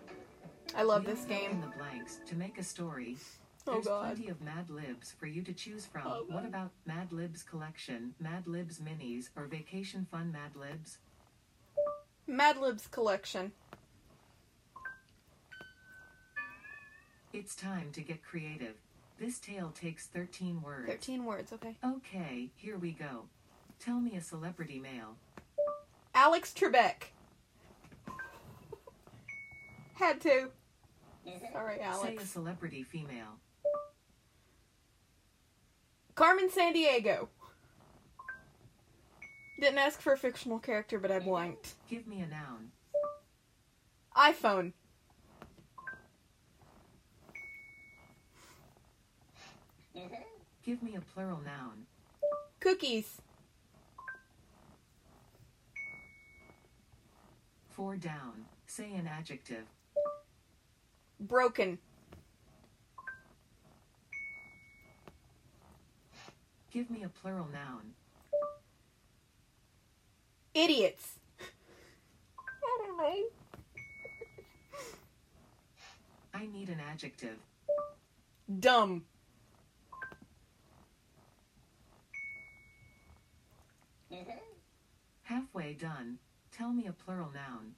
I 0.76 0.84
love 0.84 1.02
You 1.02 1.14
this 1.14 1.24
fill 1.24 1.50
In 1.50 1.60
the 1.60 1.72
blanks 1.76 2.20
to 2.26 2.36
make 2.36 2.58
a 2.58 2.62
story. 2.62 3.16
Oh 3.66 3.74
There's 3.74 3.86
plenty 3.86 4.28
of 4.28 4.40
Mad 4.40 4.70
Libs 4.70 5.12
for 5.12 5.26
you 5.26 5.42
to 5.42 5.52
choose 5.52 5.86
from. 5.86 6.02
Oh, 6.06 6.24
what 6.28 6.44
about 6.44 6.70
Mad 6.84 7.12
Libs 7.12 7.42
collection, 7.44 8.14
Mad 8.18 8.46
Libs 8.46 8.80
minis, 8.80 9.28
or 9.36 9.46
vacation 9.46 10.06
fun 10.10 10.32
Mad 10.32 10.56
Libs? 10.56 10.98
Mad 12.26 12.58
Libs 12.58 12.88
collection. 12.88 13.52
It's 17.32 17.54
time 17.54 17.90
to 17.92 18.00
get 18.00 18.24
creative. 18.24 18.74
This 19.18 19.38
tale 19.38 19.72
takes 19.74 20.06
13 20.06 20.60
words. 20.60 20.88
13 20.88 21.24
words, 21.24 21.52
okay. 21.52 21.76
Okay, 21.84 22.50
here 22.56 22.76
we 22.76 22.90
go. 22.90 23.26
Tell 23.78 24.00
me 24.00 24.16
a 24.16 24.20
celebrity 24.20 24.80
male. 24.80 25.16
Alex 26.14 26.52
Trebek. 26.52 27.12
Had 29.94 30.20
to. 30.22 30.50
Mm-hmm. 31.26 31.52
Sorry, 31.52 31.80
Alex. 31.80 32.02
Say 32.02 32.16
a 32.16 32.26
celebrity 32.26 32.82
female. 32.82 33.38
Carmen 36.14 36.50
Sandiego. 36.50 37.28
Didn't 39.60 39.78
ask 39.78 40.00
for 40.00 40.12
a 40.12 40.18
fictional 40.18 40.58
character, 40.58 40.98
but 40.98 41.10
I 41.10 41.20
blanked. 41.20 41.74
Give 41.88 42.06
me 42.06 42.20
a 42.20 42.26
noun. 42.26 42.72
iPhone. 44.16 44.72
Give 50.64 50.82
me 50.82 50.96
a 50.96 51.00
plural 51.00 51.40
noun. 51.44 51.86
Cookies. 52.60 53.20
Four 57.70 57.96
down. 57.96 58.46
Say 58.66 58.92
an 58.94 59.06
adjective. 59.06 59.64
Broken. 61.20 61.78
Give 66.72 66.90
me 66.90 67.02
a 67.02 67.08
plural 67.08 67.48
noun. 67.52 67.92
Idiots. 70.54 71.18
I 72.38 72.78
don't 72.86 72.96
know. 72.96 73.24
I 76.32 76.46
need 76.46 76.70
an 76.70 76.78
adjective. 76.90 77.36
Dumb. 78.58 79.04
Mm-hmm. 84.10 84.30
Halfway 85.24 85.74
done. 85.74 86.18
Tell 86.56 86.72
me 86.72 86.86
a 86.86 86.92
plural 86.92 87.30
noun. 87.34 87.74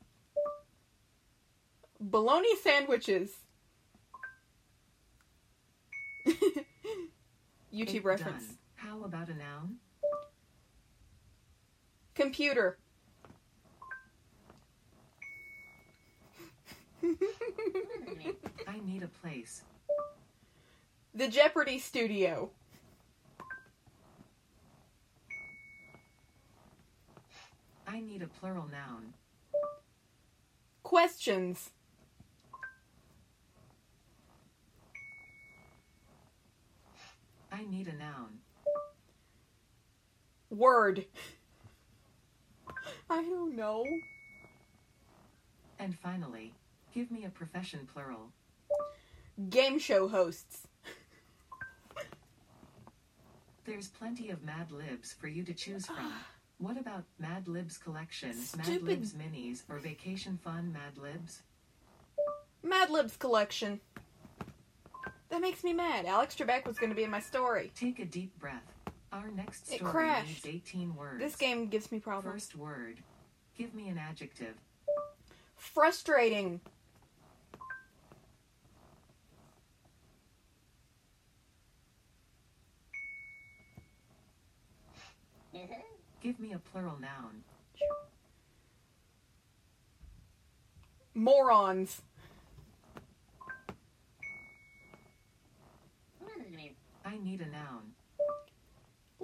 Bologna 2.00 2.54
sandwiches. 2.62 3.30
YouTube 6.26 6.64
Eight 7.72 8.04
reference. 8.04 8.44
Done. 8.44 8.58
How 8.84 9.02
about 9.02 9.30
a 9.30 9.34
noun? 9.34 9.76
Computer. 12.14 12.76
I 18.68 18.80
need 18.84 19.02
a 19.02 19.08
place. 19.08 19.62
the 21.14 21.28
Jeopardy 21.28 21.78
studio. 21.78 22.50
I 27.88 28.00
need 28.00 28.20
a 28.20 28.26
plural 28.26 28.68
noun. 28.70 29.14
Questions. 30.82 31.70
I 37.50 37.64
need 37.64 37.88
a 37.88 37.94
noun. 37.94 38.43
Word. 40.54 41.04
I 43.10 43.22
don't 43.22 43.56
know. 43.56 43.84
And 45.78 45.98
finally, 45.98 46.52
give 46.94 47.10
me 47.10 47.24
a 47.24 47.30
profession 47.30 47.88
plural. 47.92 48.30
Game 49.50 49.78
show 49.78 50.08
hosts. 50.08 50.68
There's 53.64 53.88
plenty 53.88 54.30
of 54.30 54.44
Mad 54.44 54.70
Libs 54.70 55.12
for 55.12 55.26
you 55.26 55.42
to 55.44 55.54
choose 55.54 55.86
from. 55.86 56.12
What 56.58 56.78
about 56.78 57.02
Mad 57.18 57.48
Libs 57.48 57.76
collection, 57.76 58.32
Mad 58.56 58.82
Libs 58.82 59.12
minis, 59.12 59.64
or 59.68 59.80
vacation 59.80 60.38
fun 60.42 60.72
Mad 60.72 60.96
Libs? 60.96 61.42
Mad 62.62 62.90
Libs 62.90 63.16
collection. 63.16 63.80
That 65.30 65.40
makes 65.40 65.64
me 65.64 65.72
mad. 65.72 66.06
Alex 66.06 66.36
Trebek 66.36 66.64
was 66.64 66.78
going 66.78 66.90
to 66.90 66.96
be 66.96 67.02
in 67.02 67.10
my 67.10 67.18
story. 67.18 67.72
Take 67.74 67.98
a 67.98 68.04
deep 68.04 68.38
breath. 68.38 68.62
Our 69.14 69.30
next 69.30 69.72
It 69.72 69.80
crashed. 69.80 70.44
needs 70.44 70.66
18 70.66 70.96
words. 70.96 71.20
This 71.20 71.36
game 71.36 71.68
gives 71.68 71.92
me 71.92 72.00
problems. 72.00 72.34
First 72.46 72.56
word. 72.56 72.98
Give 73.56 73.72
me 73.72 73.88
an 73.88 73.96
adjective. 73.96 74.56
Frustrating. 75.56 76.60
Mm-hmm. 85.54 85.72
Give 86.20 86.40
me 86.40 86.52
a 86.52 86.58
plural 86.58 86.98
noun. 87.00 87.44
Morons. 91.14 92.02
I 97.04 97.18
need 97.18 97.42
a 97.42 97.46
noun. 97.46 97.93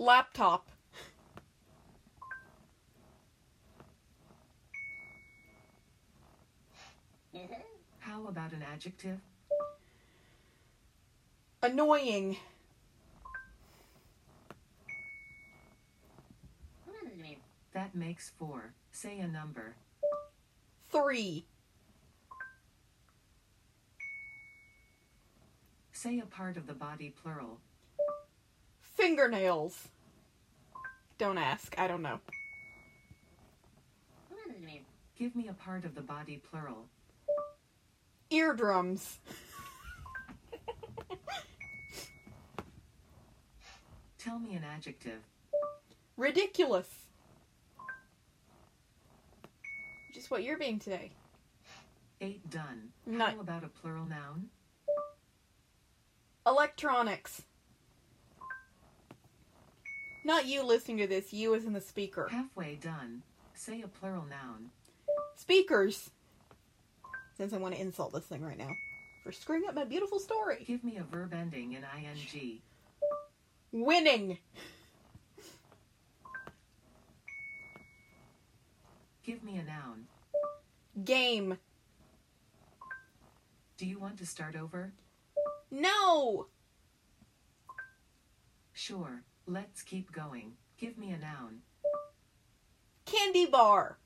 Laptop. 0.01 0.67
How 7.99 8.27
about 8.27 8.53
an 8.53 8.65
adjective? 8.73 9.19
Annoying. 11.63 12.39
That 17.75 17.95
makes 17.95 18.31
four. 18.31 18.73
Say 18.93 19.19
a 19.19 19.29
number. 19.29 19.75
Three. 20.89 21.45
Say 25.93 26.19
a 26.19 26.25
part 26.25 26.57
of 26.57 26.67
the 26.67 26.73
body 26.73 27.13
plural. 27.23 27.59
Fingernails. 28.95 29.89
Don't 31.19 31.39
ask. 31.39 31.75
I 31.79 31.87
don't 31.87 32.03
know. 32.03 32.21
Give 35.19 35.37
me 35.37 35.49
a 35.49 35.53
part 35.53 35.85
of 35.85 35.95
the 35.95 36.01
body 36.01 36.41
plural. 36.51 36.87
Eardrums. 38.31 39.19
Tell 44.19 44.39
me 44.39 44.55
an 44.55 44.65
adjective. 44.65 45.21
Ridiculous. 46.17 46.89
Just 50.15 50.31
what 50.31 50.43
you're 50.43 50.59
being 50.59 50.79
today. 50.79 51.11
Eight 52.21 52.49
done. 52.51 52.93
Not- 53.07 53.35
How 53.35 53.41
about 53.41 53.65
a 53.65 53.69
plural 53.69 54.05
noun? 54.07 54.51
Electronics. 56.47 57.43
Not 60.25 60.47
you 60.47 60.63
listening 60.63 60.99
to 60.99 61.07
this, 61.07 61.33
you 61.33 61.55
as 61.55 61.65
in 61.65 61.73
the 61.73 61.81
speaker. 61.81 62.29
Halfway 62.31 62.77
done. 62.77 63.23
Say 63.55 63.83
a 63.83 63.89
plural 63.89 64.27
noun. 64.29 64.71
Speakers. 65.37 66.11
Since 67.37 67.53
I 67.53 67.59
want 67.59 67.75
to 67.75 67.81
insult 67.81 68.13
this 68.13 68.25
thing 68.25 68.43
right 68.43 68.59
now. 68.59 68.71
For 69.25 69.33
screwing 69.33 69.65
up 69.69 69.75
my 69.75 69.85
beautiful 69.85 70.19
story. 70.19 70.65
Give 70.67 70.85
me 70.85 70.99
a 70.99 71.03
verb 71.03 71.33
ending 71.33 71.73
in 71.73 71.85
ing. 72.35 72.61
Winning. 73.73 74.39
Give 79.23 79.43
me 79.43 79.59
a 79.59 79.63
noun. 79.63 80.07
Game. 81.05 81.59
Do 83.77 83.87
you 83.87 83.99
want 83.99 84.19
to 84.19 84.27
start 84.27 84.57
over? 84.57 84.93
No. 85.71 86.47
Sure. 88.73 89.23
Let's 89.51 89.83
keep 89.83 90.13
going. 90.13 90.53
Give 90.79 90.97
me 90.97 91.11
a 91.11 91.19
noun. 91.19 91.63
Candy 93.05 93.47
bar. 93.47 93.99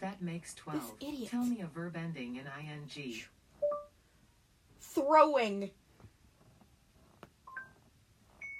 That 0.00 0.22
makes 0.22 0.54
12. 0.54 0.80
This 0.80 1.08
idiot. 1.10 1.30
Tell 1.30 1.44
me 1.44 1.60
a 1.60 1.66
verb 1.66 1.96
ending 1.98 2.36
in 2.36 2.46
ing. 2.46 3.24
Throwing. 4.80 5.70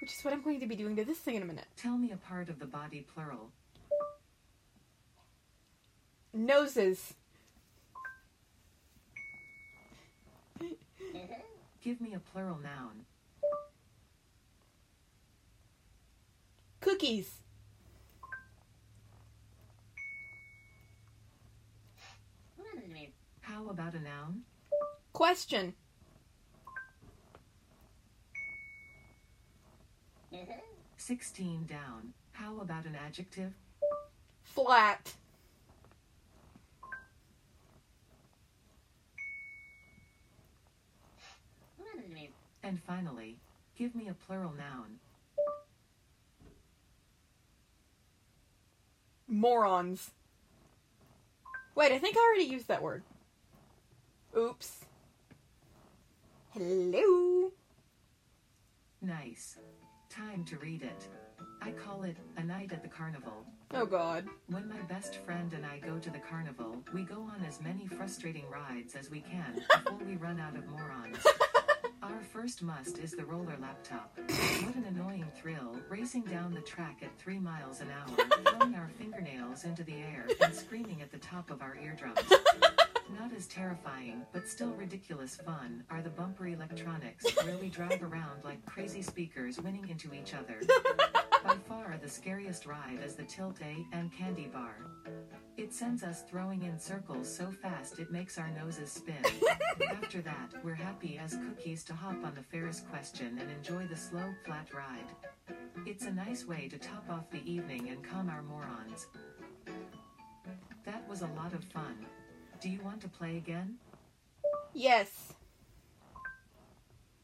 Which 0.02 0.12
is 0.12 0.22
what 0.22 0.34
I'm 0.34 0.42
going 0.42 0.60
to 0.60 0.66
be 0.66 0.76
doing 0.76 0.94
to 0.96 1.06
this 1.06 1.18
thing 1.18 1.36
in 1.36 1.42
a 1.42 1.46
minute. 1.46 1.68
Tell 1.78 1.96
me 1.96 2.12
a 2.12 2.18
part 2.18 2.50
of 2.50 2.58
the 2.58 2.66
body 2.66 3.06
plural. 3.14 3.50
Noses. 6.34 7.14
Give 11.86 12.00
me 12.00 12.14
a 12.14 12.18
plural 12.18 12.58
noun. 12.58 13.04
Cookies. 16.80 17.30
Hmm. 22.60 22.96
How 23.40 23.68
about 23.68 23.94
a 23.94 24.00
noun? 24.00 24.42
Question. 25.12 25.74
Mm-hmm. 30.34 30.52
Sixteen 30.96 31.66
down. 31.66 32.14
How 32.32 32.58
about 32.58 32.86
an 32.86 32.96
adjective? 32.96 33.52
Flat. 34.42 35.14
And 42.66 42.82
finally, 42.82 43.38
give 43.78 43.94
me 43.94 44.08
a 44.08 44.14
plural 44.26 44.52
noun. 44.52 44.98
Morons. 49.28 50.10
Wait, 51.76 51.92
I 51.92 51.98
think 51.98 52.16
I 52.16 52.26
already 52.26 52.50
used 52.50 52.66
that 52.66 52.82
word. 52.82 53.04
Oops. 54.36 54.84
Hello. 56.50 57.52
Nice. 59.00 59.58
Time 60.10 60.44
to 60.46 60.56
read 60.56 60.82
it. 60.82 61.06
I 61.62 61.70
call 61.70 62.02
it 62.02 62.16
A 62.36 62.42
Night 62.42 62.72
at 62.72 62.82
the 62.82 62.88
Carnival. 62.88 63.46
Oh 63.74 63.86
god. 63.86 64.26
When 64.48 64.68
my 64.68 64.80
best 64.88 65.16
friend 65.18 65.52
and 65.52 65.64
I 65.64 65.78
go 65.78 65.98
to 66.00 66.10
the 66.10 66.18
carnival, 66.18 66.82
we 66.92 67.04
go 67.04 67.20
on 67.20 67.44
as 67.46 67.60
many 67.60 67.86
frustrating 67.86 68.48
rides 68.50 68.96
as 68.96 69.08
we 69.08 69.20
can 69.20 69.62
before 69.84 70.04
we 70.04 70.16
run 70.16 70.40
out 70.40 70.56
of 70.56 70.66
morons. 70.66 71.24
Our 72.06 72.22
first 72.22 72.62
must 72.62 72.98
is 72.98 73.10
the 73.10 73.24
roller 73.24 73.56
laptop. 73.60 74.16
What 74.16 74.76
an 74.76 74.84
annoying 74.88 75.26
thrill, 75.34 75.76
racing 75.88 76.22
down 76.22 76.54
the 76.54 76.60
track 76.60 77.00
at 77.02 77.18
three 77.18 77.40
miles 77.40 77.80
an 77.80 77.88
hour, 77.90 78.16
throwing 78.44 78.76
our 78.76 78.88
fingernails 78.96 79.64
into 79.64 79.82
the 79.82 79.94
air 79.94 80.28
and 80.40 80.54
screaming 80.54 81.02
at 81.02 81.10
the 81.10 81.18
top 81.18 81.50
of 81.50 81.62
our 81.62 81.76
eardrums. 81.82 82.20
Not 83.18 83.32
as 83.36 83.48
terrifying, 83.48 84.22
but 84.32 84.46
still 84.46 84.70
ridiculous 84.74 85.34
fun, 85.34 85.82
are 85.90 86.00
the 86.00 86.10
bumper 86.10 86.46
electronics, 86.46 87.26
where 87.44 87.56
we 87.56 87.68
drive 87.68 88.00
around 88.04 88.44
like 88.44 88.64
crazy 88.66 89.02
speakers 89.02 89.60
winning 89.60 89.88
into 89.88 90.14
each 90.14 90.32
other. 90.32 90.60
By 91.44 91.56
far, 91.68 91.98
the 92.00 92.08
scariest 92.08 92.66
ride 92.66 93.00
is 93.04 93.16
the 93.16 93.24
Tilt 93.24 93.56
A 93.62 93.84
and 93.92 94.12
Candy 94.12 94.46
Bar. 94.52 94.76
It 95.66 95.74
sends 95.74 96.04
us 96.04 96.22
throwing 96.22 96.62
in 96.62 96.78
circles 96.78 97.28
so 97.28 97.50
fast 97.50 97.98
it 97.98 98.12
makes 98.12 98.38
our 98.38 98.48
noses 98.50 98.92
spin. 98.92 99.16
After 99.90 100.20
that, 100.20 100.52
we're 100.62 100.76
happy 100.76 101.18
as 101.18 101.36
cookies 101.44 101.82
to 101.86 101.92
hop 101.92 102.24
on 102.24 102.36
the 102.36 102.42
Ferris 102.42 102.84
question 102.88 103.36
and 103.40 103.50
enjoy 103.50 103.84
the 103.88 103.96
slow, 103.96 104.32
flat 104.44 104.72
ride. 104.72 105.56
It's 105.84 106.04
a 106.04 106.12
nice 106.12 106.46
way 106.46 106.68
to 106.68 106.78
top 106.78 107.10
off 107.10 107.28
the 107.30 107.42
evening 107.44 107.88
and 107.88 108.00
calm 108.04 108.30
our 108.30 108.44
morons. 108.44 109.08
That 110.84 111.02
was 111.08 111.22
a 111.22 111.30
lot 111.34 111.52
of 111.52 111.64
fun. 111.64 111.96
Do 112.60 112.70
you 112.70 112.80
want 112.82 113.00
to 113.00 113.08
play 113.08 113.36
again? 113.36 113.74
Yes. 114.72 115.32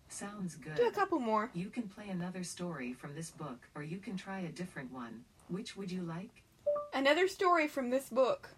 Sounds 0.09 0.57
good. 0.57 0.74
Do 0.74 0.88
a 0.88 0.90
couple 0.90 1.20
more. 1.20 1.48
You 1.55 1.68
can 1.68 1.85
play 1.85 2.09
another 2.09 2.42
story 2.42 2.92
from 2.92 3.14
this 3.14 3.31
book, 3.31 3.68
or 3.76 3.85
you 3.85 3.98
can 3.98 4.16
try 4.16 4.40
a 4.40 4.48
different 4.48 4.92
one. 4.92 5.20
Which 5.46 5.76
would 5.76 5.92
you 5.92 6.02
like? 6.02 6.42
Another 6.92 7.26
story 7.28 7.68
from 7.68 7.90
this 7.90 8.09
book. 8.11 8.50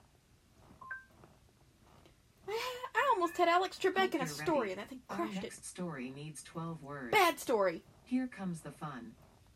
I 2.48 3.10
almost 3.14 3.36
had 3.36 3.48
Alex 3.48 3.78
Trebek 3.80 4.14
in 4.14 4.20
a 4.20 4.26
story 4.26 4.58
ready. 4.68 4.72
and 4.72 4.80
that 4.80 4.88
thing 4.90 5.00
Our 5.08 5.16
crushed 5.16 5.36
it. 5.38 5.42
next 5.44 5.66
story 5.66 6.12
needs 6.14 6.42
12 6.42 6.82
words. 6.82 7.12
Bad 7.12 7.38
story. 7.40 7.82
Here 8.04 8.26
comes 8.26 8.60
the 8.60 8.70
fun. 8.72 9.12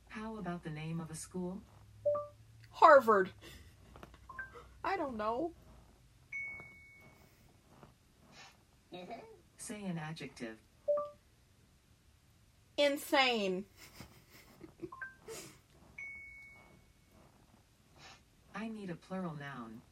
How 0.08 0.36
about 0.38 0.64
the 0.64 0.70
name 0.70 1.00
of 1.00 1.10
a 1.10 1.14
school? 1.14 1.60
Harvard. 2.70 3.30
I 4.82 4.96
don't 4.96 5.16
know. 5.16 5.50
Say 9.58 9.82
an 9.84 9.98
adjective. 9.98 10.56
Insane. 12.78 13.64
I 18.60 18.68
need 18.68 18.90
a 18.90 18.96
plural 18.96 19.36
noun. 19.38 19.82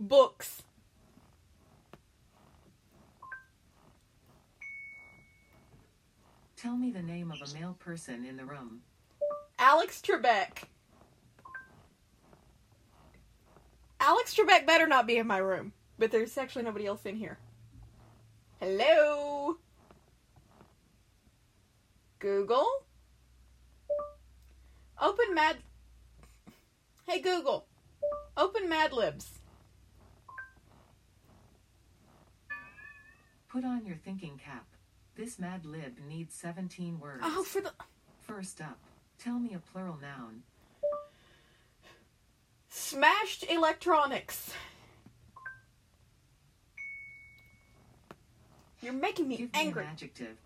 Books. 0.00 0.62
Tell 6.56 6.76
me 6.76 6.90
the 6.90 7.02
name 7.02 7.30
of 7.30 7.40
a 7.40 7.54
male 7.54 7.76
person 7.78 8.24
in 8.24 8.36
the 8.36 8.44
room. 8.44 8.80
Alex 9.60 10.02
Trebek. 10.04 10.64
Alex 14.00 14.34
Trebek 14.34 14.66
better 14.66 14.88
not 14.88 15.06
be 15.06 15.18
in 15.18 15.26
my 15.26 15.38
room, 15.38 15.72
but 16.00 16.10
there's 16.10 16.36
actually 16.36 16.64
nobody 16.64 16.86
else 16.86 17.06
in 17.06 17.14
here. 17.14 17.38
Hello? 18.58 19.56
Google? 22.18 22.66
Open 25.00 25.34
Mad. 25.34 25.58
Hey 27.06 27.20
Google, 27.20 27.66
open 28.36 28.68
Mad 28.68 28.92
Libs. 28.92 29.38
Put 33.48 33.64
on 33.64 33.84
your 33.84 33.96
thinking 33.96 34.38
cap. 34.42 34.64
This 35.14 35.38
Mad 35.38 35.66
Lib 35.66 35.98
needs 36.08 36.34
17 36.34 36.98
words. 37.00 37.22
Oh, 37.24 37.42
for 37.42 37.60
the 37.60 37.72
First 38.20 38.60
up, 38.60 38.78
tell 39.18 39.38
me 39.38 39.52
a 39.54 39.58
plural 39.58 39.98
noun. 40.00 40.42
smashed 42.68 43.44
electronics. 43.50 44.52
You're 48.80 48.92
making 48.94 49.28
me 49.28 49.36
Give 49.38 49.52
me 49.52 49.60
angry. 49.60 49.84
an 49.84 49.90
adjective. 49.90 50.36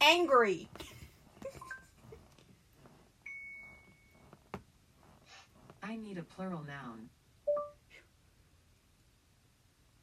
Angry. 0.00 0.68
I 5.88 5.96
need 5.96 6.18
a 6.18 6.22
plural 6.22 6.64
noun. 6.66 7.10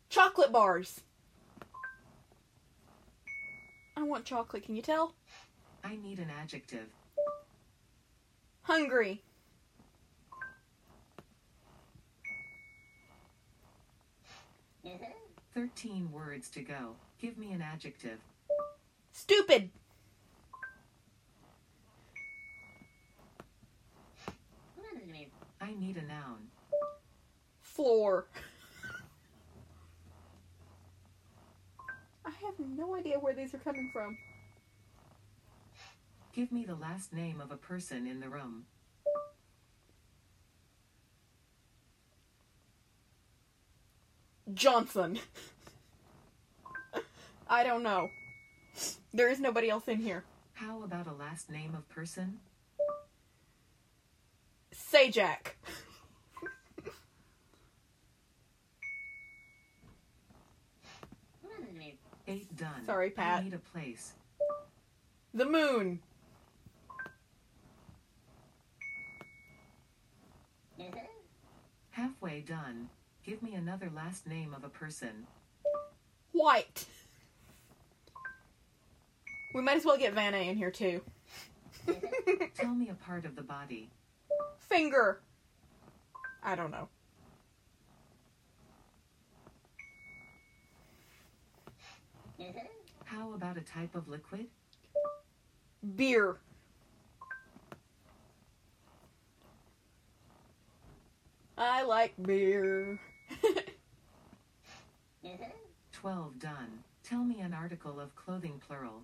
Chocolate 0.10 0.52
bars. 0.52 1.02
I 3.98 4.04
want 4.04 4.24
chocolate. 4.24 4.64
Can 4.64 4.76
you 4.76 4.82
tell? 4.82 5.14
I 5.84 5.98
need 5.98 6.20
an 6.20 6.30
adjective. 6.42 6.88
Hungry. 8.62 9.22
13 15.54 16.12
words 16.12 16.50
to 16.52 16.62
go. 16.62 16.96
Give 17.20 17.38
me 17.38 17.52
an 17.52 17.62
adjective. 17.62 18.20
Stupid. 19.12 19.70
I 25.64 25.74
need 25.80 25.96
a 25.96 26.02
noun. 26.02 26.50
Floor. 27.62 28.26
I 32.26 32.32
have 32.46 32.60
no 32.60 32.96
idea 32.96 33.18
where 33.18 33.34
these 33.34 33.54
are 33.54 33.60
coming 33.60 33.90
from. 33.94 34.18
Give 36.34 36.52
me 36.52 36.66
the 36.66 36.76
last 36.76 37.14
name 37.14 37.40
of 37.40 37.52
a 37.52 37.56
person 37.56 38.08
in 38.08 38.20
the 38.20 38.28
room. 38.28 38.66
Johnson. 44.54 45.18
I 47.50 47.64
don't 47.64 47.84
know. 47.84 48.10
There 49.14 49.30
is 49.30 49.40
nobody 49.40 49.70
else 49.70 49.88
in 49.88 50.00
here. 50.00 50.26
How 50.56 50.84
about 50.84 51.08
a 51.08 51.14
last 51.14 51.50
name 51.50 51.74
of 51.74 51.88
person? 51.88 52.40
Sajak. 54.94 55.56
Eight 62.26 62.56
done. 62.56 62.86
Sorry, 62.86 63.10
Pat. 63.10 63.42
I 63.42 63.44
need 63.44 63.54
a 63.54 63.58
place. 63.58 64.14
The 65.34 65.46
moon. 65.46 66.00
Mm-hmm. 70.80 71.00
Halfway 71.92 72.40
done. 72.42 72.90
Give 73.26 73.44
me 73.44 73.56
another 73.56 73.92
last 73.94 74.26
name 74.26 74.54
of 74.54 74.64
a 74.64 74.70
person. 74.70 75.28
White. 76.32 76.86
We 79.54 79.62
might 79.62 79.78
as 79.78 79.86
well 79.86 79.98
get 79.98 80.14
Vanna 80.14 80.38
in 80.38 80.56
here 80.56 80.72
too. 80.72 81.02
Tell 82.56 82.74
me 82.74 82.90
a 82.90 82.94
part 82.94 83.26
of 83.26 83.36
the 83.36 83.44
body. 83.44 83.90
Finger. 84.68 85.22
I 86.44 86.56
don't 86.56 86.72
know. 86.72 86.90
Mm-hmm. 92.40 92.58
How 93.06 93.34
about 93.34 93.58
a 93.58 93.62
type 93.62 93.96
of 93.96 94.08
liquid? 94.08 94.48
Beer. 95.96 96.38
I 101.58 101.84
like 101.84 102.14
beer. 102.22 103.00
Mm-hmm. 105.24 105.44
12 105.94 106.40
done. 106.40 106.84
Tell 107.04 107.24
me 107.24 107.40
an 107.40 107.54
article 107.54 108.00
of 108.00 108.14
clothing 108.16 108.60
plural. 108.68 109.04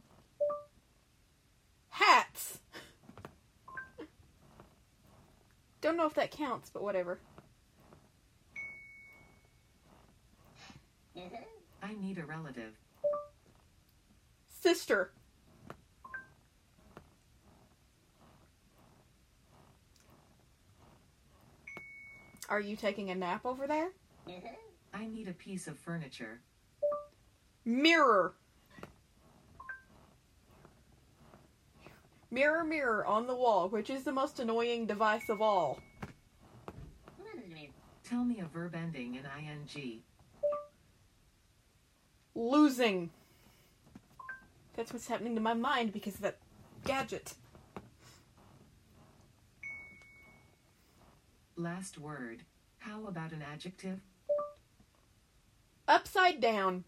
Hats. 1.90 2.60
Don't 5.82 5.96
know 5.96 6.06
if 6.06 6.14
that 6.16 6.32
counts, 6.32 6.70
but 6.70 6.84
whatever. 6.84 7.20
Mm-hmm. 11.18 11.36
I 11.82 11.94
need 12.02 12.18
a 12.18 12.26
relative. 12.26 12.74
Sister. 14.50 15.12
Are 22.50 22.60
you 22.60 22.76
taking 22.76 23.12
a 23.12 23.16
nap 23.16 23.46
over 23.46 23.68
there? 23.68 23.92
Mm-hmm. 24.28 24.48
I 24.94 25.08
need 25.08 25.28
a 25.28 25.34
piece 25.34 25.68
of 25.68 25.78
furniture. 25.78 26.42
Mirror. 27.64 28.34
Mirror, 32.32 32.64
mirror 32.64 33.06
on 33.06 33.26
the 33.26 33.36
wall, 33.36 33.70
which 33.70 33.90
is 33.90 34.04
the 34.04 34.12
most 34.12 34.40
annoying 34.40 34.86
device 34.86 35.30
of 35.30 35.42
all? 35.42 35.80
Tell 38.10 38.24
me 38.24 38.40
a 38.40 38.46
verb 38.46 38.74
ending 38.74 39.16
in 39.16 39.26
ing. 39.76 40.02
Losing. 42.34 43.12
That's 44.76 44.92
what's 44.92 45.08
happening 45.08 45.36
to 45.36 45.42
my 45.42 45.54
mind 45.54 45.94
because 45.94 46.16
of 46.16 46.22
that 46.22 46.38
gadget. 46.86 47.34
Last 51.56 52.00
word. 52.00 52.44
How 52.80 53.06
about 53.06 53.32
an 53.32 53.44
adjective? 53.44 54.00
Upside 55.88 56.40
down. 56.40 56.86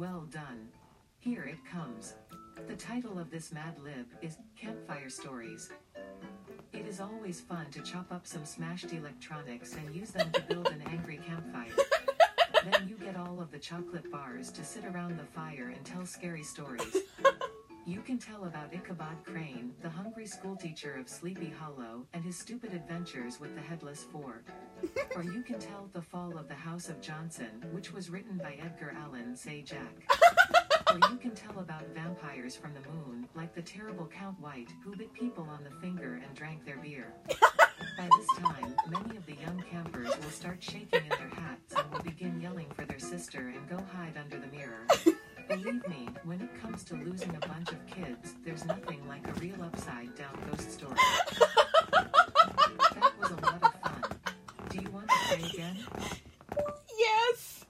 Well 0.00 0.26
done. 0.30 0.66
Here 1.18 1.42
it 1.42 1.58
comes. 1.70 2.14
The 2.66 2.74
title 2.74 3.18
of 3.18 3.30
this 3.30 3.52
Mad 3.52 3.78
Lib 3.84 4.06
is 4.22 4.38
Campfire 4.58 5.10
Stories. 5.10 5.68
It 6.72 6.86
is 6.86 7.02
always 7.02 7.42
fun 7.42 7.66
to 7.72 7.82
chop 7.82 8.10
up 8.10 8.26
some 8.26 8.46
smashed 8.46 8.94
electronics 8.94 9.74
and 9.74 9.94
use 9.94 10.12
them 10.12 10.30
to 10.32 10.40
build 10.40 10.68
an 10.68 10.82
angry 10.86 11.18
campfire. 11.18 11.76
then 12.70 12.88
you 12.88 12.96
get 12.96 13.14
all 13.14 13.42
of 13.42 13.50
the 13.50 13.58
chocolate 13.58 14.10
bars 14.10 14.50
to 14.52 14.64
sit 14.64 14.86
around 14.86 15.18
the 15.18 15.24
fire 15.38 15.70
and 15.76 15.84
tell 15.84 16.06
scary 16.06 16.44
stories. 16.44 16.96
You 17.84 18.00
can 18.00 18.16
tell 18.16 18.44
about 18.44 18.72
Ichabod 18.72 19.22
Crane, 19.24 19.74
the 19.82 19.90
hungry 19.90 20.26
schoolteacher 20.26 20.94
of 20.94 21.10
Sleepy 21.10 21.50
Hollow, 21.50 22.06
and 22.14 22.24
his 22.24 22.38
stupid 22.38 22.72
adventures 22.72 23.38
with 23.38 23.54
the 23.54 23.60
Headless 23.60 24.04
Four. 24.04 24.44
Or 25.16 25.22
you 25.22 25.42
can 25.42 25.58
tell 25.58 25.88
The 25.92 26.02
Fall 26.02 26.38
of 26.38 26.48
the 26.48 26.54
House 26.54 26.88
of 26.88 27.00
Johnson, 27.00 27.64
which 27.72 27.92
was 27.92 28.10
written 28.10 28.38
by 28.38 28.56
Edgar 28.62 28.94
Allan 28.96 29.34
Sajak. 29.34 29.76
Or 30.90 31.10
you 31.10 31.16
can 31.18 31.32
tell 31.32 31.58
about 31.58 31.84
vampires 31.94 32.56
from 32.56 32.72
the 32.74 32.80
moon, 32.90 33.28
like 33.34 33.54
the 33.54 33.62
terrible 33.62 34.06
Count 34.06 34.40
White, 34.40 34.70
who 34.82 34.96
bit 34.96 35.12
people 35.12 35.46
on 35.50 35.64
the 35.64 35.80
finger 35.80 36.20
and 36.24 36.34
drank 36.34 36.64
their 36.64 36.78
beer. 36.78 37.12
By 37.96 38.08
this 38.18 38.26
time, 38.38 38.74
many 38.88 39.16
of 39.16 39.26
the 39.26 39.34
young 39.34 39.62
campers 39.70 40.08
will 40.08 40.30
start 40.30 40.62
shaking 40.62 41.02
in 41.02 41.08
their 41.10 41.30
hats 41.34 41.74
and 41.76 41.92
will 41.92 42.02
begin 42.02 42.40
yelling 42.40 42.66
for 42.74 42.84
their 42.84 42.98
sister 42.98 43.52
and 43.54 43.68
go 43.68 43.84
hide 43.94 44.16
under 44.16 44.38
the 44.38 44.46
mirror. 44.48 44.86
Believe 45.48 45.86
me, 45.88 46.08
when 46.24 46.40
it 46.40 46.60
comes 46.60 46.84
to 46.84 46.94
losing 46.94 47.34
a 47.36 47.46
bunch 47.46 47.70
of 47.72 47.86
kids, 47.86 48.34
there's 48.44 48.64
nothing 48.64 49.06
like 49.08 49.26
a 49.26 49.32
real 49.40 49.62
upside 49.62 50.14
down 50.14 50.38
ghost 50.50 50.72
story. 50.72 50.96
Do 55.30 55.36
you 55.36 55.42
want 55.42 55.52
to 55.52 55.56
play 55.56 55.64
again? 55.64 55.76
Yes. 56.98 57.64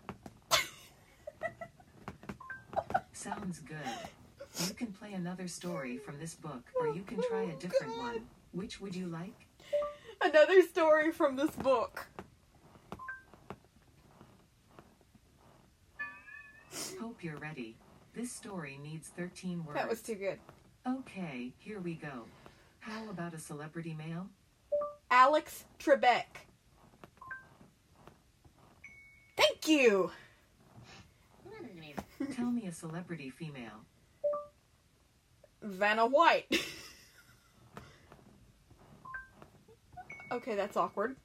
Sounds 3.13 3.61
good. 3.61 3.77
You 4.67 4.75
can 4.75 4.89
play 4.89 5.13
another 5.13 5.47
story 5.47 5.99
from 5.99 6.19
this 6.19 6.35
book, 6.35 6.63
or 6.79 6.89
you 6.89 7.03
can 7.03 7.23
try 7.29 7.43
a 7.43 7.57
different 7.57 7.93
oh, 7.97 8.03
one. 8.03 8.21
Which 8.53 8.81
would 8.81 8.95
you 8.95 9.07
like? 9.07 9.47
Another 10.23 10.63
story 10.63 11.13
from 11.13 11.37
this 11.37 11.51
book. 11.51 12.07
Hope 17.01 17.23
you're 17.23 17.39
ready. 17.39 17.77
This 18.15 18.33
story 18.33 18.79
needs 18.83 19.09
13 19.09 19.65
words. 19.65 19.79
That 19.79 19.89
was 19.89 20.03
too 20.03 20.15
good. 20.15 20.39
Okay, 20.87 21.53
here 21.59 21.81
we 21.81 21.95
go. 21.95 22.25
How 22.81 23.09
about 23.11 23.35
a 23.35 23.39
celebrity 23.39 23.95
male? 23.99 24.27
Alex 25.11 25.65
Trebek. 25.79 26.47
Thank 29.37 29.60
you. 29.71 30.11
Tell 32.35 32.51
me 32.51 32.67
a 32.67 32.73
celebrity 32.73 33.31
female. 33.31 33.87
Vanna 35.63 36.07
White. 36.07 36.47
okay, 40.33 40.55
that's 40.55 40.77
awkward. 40.77 41.17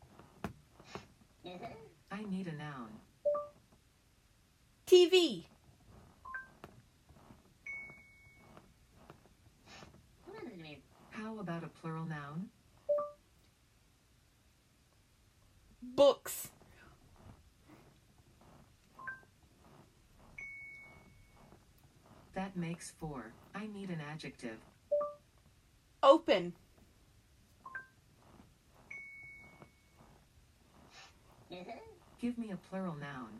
I 2.12 2.23
need 2.29 2.47
a 2.47 2.53
noun. 2.53 2.89
TV. 4.88 5.45
How 11.12 11.39
about 11.39 11.63
a 11.63 11.67
plural 11.67 12.05
noun? 12.05 12.49
Books. 15.81 16.49
That 22.36 22.58
makes 22.58 22.91
four. 23.00 23.32
I 23.56 23.67
need 23.67 23.89
an 23.89 24.02
adjective. 24.12 24.58
Open. 26.04 26.52
Mm-hmm. 31.52 31.71
Give 32.19 32.38
me 32.38 32.52
a 32.52 32.58
plural 32.69 32.95
noun. 32.95 33.39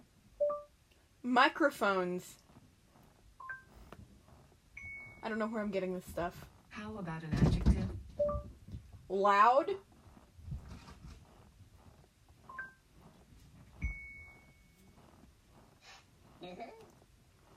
Microphones. 1.24 2.36
I 5.22 5.28
don't 5.28 5.40
know 5.40 5.48
where 5.48 5.62
I'm 5.62 5.72
getting 5.72 5.94
this 5.94 6.06
stuff. 6.06 6.46
How 6.70 6.96
about 6.98 7.22
an 7.24 7.32
adjective? 7.46 7.90
Loud. 9.10 9.72
Mm-hmm. 16.42 16.62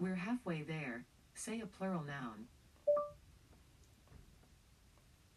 We're 0.00 0.14
halfway 0.16 0.62
there. 0.62 1.04
Say 1.38 1.60
a 1.60 1.66
plural 1.66 2.02
noun. 2.02 2.46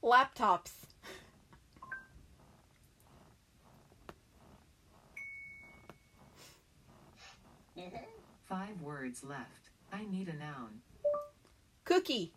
Laptops. 0.03 0.71
Mm-hmm. 7.77 7.97
Five 8.49 8.81
words 8.81 9.23
left. 9.23 9.69
I 9.93 10.05
need 10.11 10.27
a 10.27 10.33
noun. 10.33 10.81
Cookie. 11.85 12.33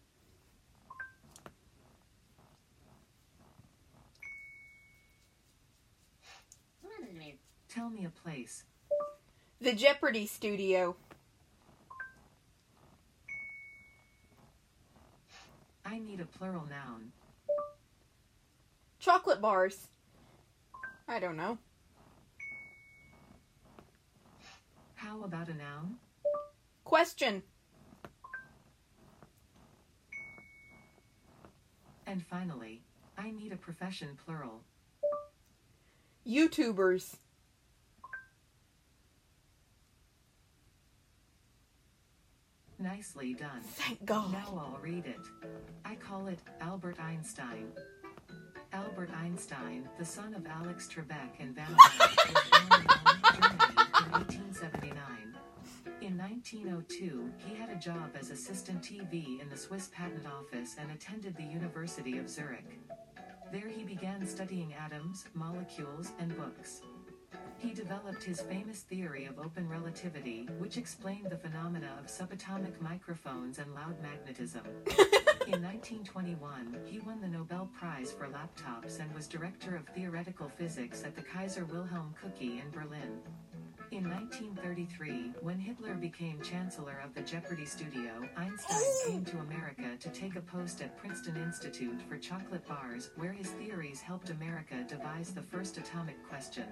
Mm-hmm. 6.84 7.30
Tell 7.70 7.88
me 7.88 8.04
a 8.04 8.10
place. 8.10 8.64
The 9.62 9.72
Jeopardy 9.72 10.26
studio. 10.26 10.96
I 15.84 15.98
need 15.98 16.20
a 16.20 16.24
plural 16.24 16.66
noun. 16.68 17.12
Chocolate 18.98 19.40
bars. 19.40 19.88
I 21.06 21.20
don't 21.20 21.36
know. 21.36 21.58
How 24.94 25.22
about 25.22 25.48
a 25.48 25.54
noun? 25.54 25.96
Question. 26.84 27.42
And 32.06 32.24
finally, 32.24 32.82
I 33.18 33.30
need 33.30 33.52
a 33.52 33.56
profession 33.56 34.16
plural. 34.24 34.62
YouTubers. 36.26 37.16
Nicely 42.84 43.32
done. 43.32 43.62
Thank 43.62 44.04
God. 44.04 44.30
Now 44.30 44.58
I'll 44.58 44.78
read 44.82 45.06
it. 45.06 45.26
I 45.86 45.94
call 45.94 46.26
it 46.26 46.38
Albert 46.60 47.00
Einstein. 47.00 47.68
Albert 48.74 49.08
Einstein, 49.22 49.88
the 49.98 50.04
son 50.04 50.34
of 50.34 50.46
Alex 50.46 50.86
Trebek 50.86 51.40
and 51.40 51.54
Van 51.54 51.64
was 51.70 51.80
born 51.96 52.36
in 52.36 52.50
Bonn, 52.50 53.16
Germany 53.40 53.64
in 54.04 54.12
1879. 54.12 55.00
In 56.02 56.18
1902, 56.18 57.30
he 57.46 57.54
had 57.54 57.70
a 57.70 57.76
job 57.76 58.10
as 58.20 58.28
assistant 58.28 58.82
TV 58.82 59.40
in 59.40 59.48
the 59.48 59.56
Swiss 59.56 59.88
Patent 59.94 60.26
Office 60.26 60.76
and 60.78 60.90
attended 60.90 61.34
the 61.38 61.42
University 61.42 62.18
of 62.18 62.28
Zurich. 62.28 62.78
There 63.50 63.68
he 63.68 63.84
began 63.84 64.26
studying 64.26 64.74
atoms, 64.74 65.24
molecules, 65.32 66.12
and 66.18 66.36
books. 66.36 66.82
He 67.58 67.72
developed 67.72 68.22
his 68.22 68.40
famous 68.42 68.82
theory 68.82 69.24
of 69.24 69.38
open 69.38 69.68
relativity, 69.68 70.48
which 70.58 70.76
explained 70.76 71.30
the 71.30 71.36
phenomena 71.36 71.90
of 71.98 72.06
subatomic 72.06 72.80
microphones 72.80 73.58
and 73.58 73.74
loud 73.74 74.00
magnetism. 74.02 74.64
In 75.46 75.62
1921, 75.62 76.78
he 76.86 76.98
won 77.00 77.20
the 77.20 77.28
Nobel 77.28 77.68
Prize 77.78 78.12
for 78.12 78.28
laptops 78.28 79.00
and 79.00 79.14
was 79.14 79.26
director 79.26 79.76
of 79.76 79.86
theoretical 79.88 80.48
physics 80.48 81.04
at 81.04 81.14
the 81.16 81.22
Kaiser 81.22 81.64
Wilhelm 81.64 82.14
Cookie 82.22 82.60
in 82.60 82.70
Berlin. 82.70 83.20
In 83.90 84.08
1933, 84.10 85.34
when 85.40 85.58
Hitler 85.58 85.94
became 85.94 86.40
chancellor 86.40 86.98
of 87.04 87.14
the 87.14 87.20
Jeopardy 87.20 87.66
studio, 87.66 88.28
Einstein 88.36 88.80
came 89.06 89.24
to 89.26 89.38
America 89.38 89.96
to 90.00 90.08
take 90.08 90.36
a 90.36 90.40
post 90.40 90.80
at 90.80 90.96
Princeton 90.96 91.36
Institute 91.36 92.00
for 92.08 92.16
Chocolate 92.16 92.66
Bars, 92.66 93.10
where 93.16 93.32
his 93.32 93.50
theories 93.50 94.00
helped 94.00 94.30
America 94.30 94.84
devise 94.88 95.32
the 95.32 95.42
first 95.42 95.76
atomic 95.76 96.16
question. 96.28 96.64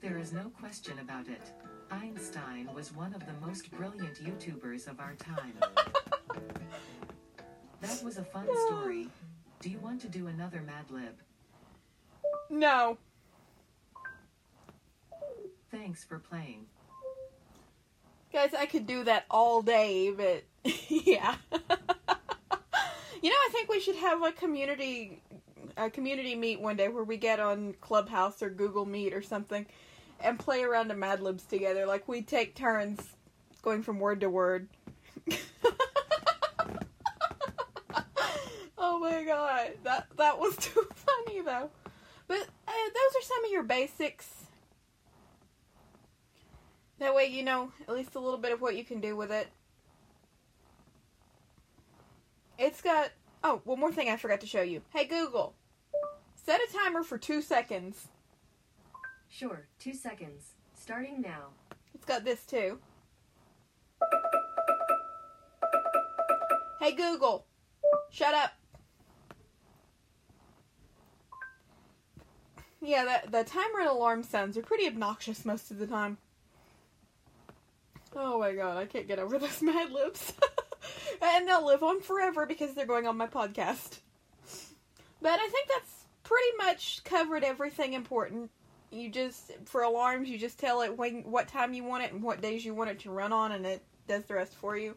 There 0.00 0.16
is 0.16 0.32
no 0.32 0.50
question 0.58 0.98
about 0.98 1.28
it. 1.28 1.42
Einstein 1.90 2.70
was 2.74 2.94
one 2.94 3.14
of 3.14 3.20
the 3.26 3.46
most 3.46 3.70
brilliant 3.70 4.16
YouTubers 4.16 4.88
of 4.88 4.98
our 4.98 5.14
time. 5.14 5.58
That 7.82 8.02
was 8.02 8.16
a 8.16 8.24
fun 8.24 8.46
story. 8.66 9.08
Do 9.60 9.68
you 9.68 9.78
want 9.78 10.00
to 10.00 10.08
do 10.08 10.26
another 10.26 10.62
Mad 10.62 10.90
Lib? 10.90 11.18
No. 12.48 12.96
Thanks 15.70 16.02
for 16.02 16.18
playing. 16.18 16.64
Guys, 18.32 18.54
I 18.54 18.64
could 18.64 18.86
do 18.86 19.04
that 19.04 19.26
all 19.30 19.60
day, 19.60 20.12
but 20.12 20.44
yeah. 20.88 21.34
you 23.22 23.28
know, 23.28 23.36
I 23.36 23.48
think 23.52 23.68
we 23.68 23.80
should 23.80 23.96
have 23.96 24.22
a 24.22 24.32
community 24.32 25.20
a 25.76 25.90
community 25.90 26.34
meet 26.34 26.60
one 26.60 26.76
day 26.76 26.88
where 26.88 27.04
we 27.04 27.16
get 27.16 27.38
on 27.38 27.74
Clubhouse 27.80 28.42
or 28.42 28.50
Google 28.50 28.84
Meet 28.86 29.14
or 29.14 29.22
something 29.22 29.66
and 30.22 30.38
play 30.38 30.62
around 30.62 30.88
to 30.88 30.94
Mad 30.94 31.20
Libs 31.20 31.44
together. 31.44 31.86
Like 31.86 32.08
we 32.08 32.22
take 32.22 32.54
turns 32.54 33.00
going 33.62 33.82
from 33.82 33.98
word 34.00 34.20
to 34.20 34.30
word. 34.30 34.68
oh 38.78 38.98
my 38.98 39.24
god, 39.24 39.72
that 39.84 40.06
that 40.16 40.38
was 40.38 40.56
too 40.60 40.86
funny 40.94 41.40
though. 41.42 41.70
But 42.28 42.42
uh, 42.68 42.72
those 42.72 43.16
are 43.16 43.22
some 43.22 43.44
of 43.44 43.50
your 43.50 43.64
basics. 43.64 44.28
That 46.98 47.14
way, 47.14 47.26
you 47.26 47.42
know 47.42 47.72
at 47.88 47.94
least 47.94 48.14
a 48.14 48.20
little 48.20 48.38
bit 48.38 48.52
of 48.52 48.60
what 48.60 48.76
you 48.76 48.84
can 48.84 49.00
do 49.00 49.16
with 49.16 49.30
it. 49.30 49.48
It's 52.58 52.80
got. 52.82 53.10
Oh, 53.42 53.62
one 53.64 53.80
more 53.80 53.90
thing 53.90 54.10
I 54.10 54.16
forgot 54.16 54.42
to 54.42 54.46
show 54.46 54.60
you. 54.60 54.82
Hey 54.90 55.06
Google, 55.06 55.54
set 56.34 56.60
a 56.60 56.70
timer 56.72 57.02
for 57.02 57.16
two 57.16 57.40
seconds. 57.40 58.08
Sure, 59.30 59.68
two 59.78 59.94
seconds. 59.94 60.54
Starting 60.74 61.20
now. 61.22 61.50
It's 61.94 62.04
got 62.04 62.24
this 62.24 62.44
too. 62.44 62.78
Hey 66.80 66.92
Google, 66.92 67.46
shut 68.10 68.34
up. 68.34 68.50
Yeah, 72.82 73.04
that 73.04 73.30
the 73.30 73.44
timer 73.44 73.80
and 73.80 73.88
alarm 73.88 74.22
sounds 74.24 74.56
are 74.56 74.62
pretty 74.62 74.86
obnoxious 74.86 75.44
most 75.44 75.70
of 75.70 75.78
the 75.78 75.86
time. 75.86 76.18
Oh 78.16 78.40
my 78.40 78.52
god, 78.52 78.78
I 78.78 78.86
can't 78.86 79.06
get 79.06 79.20
over 79.20 79.38
those 79.38 79.62
Mad 79.62 79.92
Libs. 79.92 80.32
and 81.22 81.46
they'll 81.46 81.64
live 81.64 81.84
on 81.84 82.00
forever 82.00 82.46
because 82.46 82.74
they're 82.74 82.86
going 82.86 83.06
on 83.06 83.16
my 83.16 83.28
podcast. 83.28 84.00
But 85.22 85.38
I 85.38 85.48
think 85.48 85.68
that's 85.68 86.06
pretty 86.24 86.56
much 86.56 87.04
covered 87.04 87.44
everything 87.44 87.92
important. 87.92 88.50
You 88.90 89.08
just 89.08 89.52
for 89.66 89.82
alarms, 89.82 90.28
you 90.28 90.38
just 90.38 90.58
tell 90.58 90.82
it 90.82 90.96
when 90.96 91.22
what 91.22 91.46
time 91.46 91.72
you 91.72 91.84
want 91.84 92.02
it 92.02 92.12
and 92.12 92.22
what 92.22 92.40
days 92.40 92.64
you 92.64 92.74
want 92.74 92.90
it 92.90 92.98
to 93.00 93.10
run 93.10 93.32
on, 93.32 93.52
and 93.52 93.64
it 93.64 93.82
does 94.08 94.24
the 94.24 94.34
rest 94.34 94.54
for 94.54 94.76
you. 94.76 94.94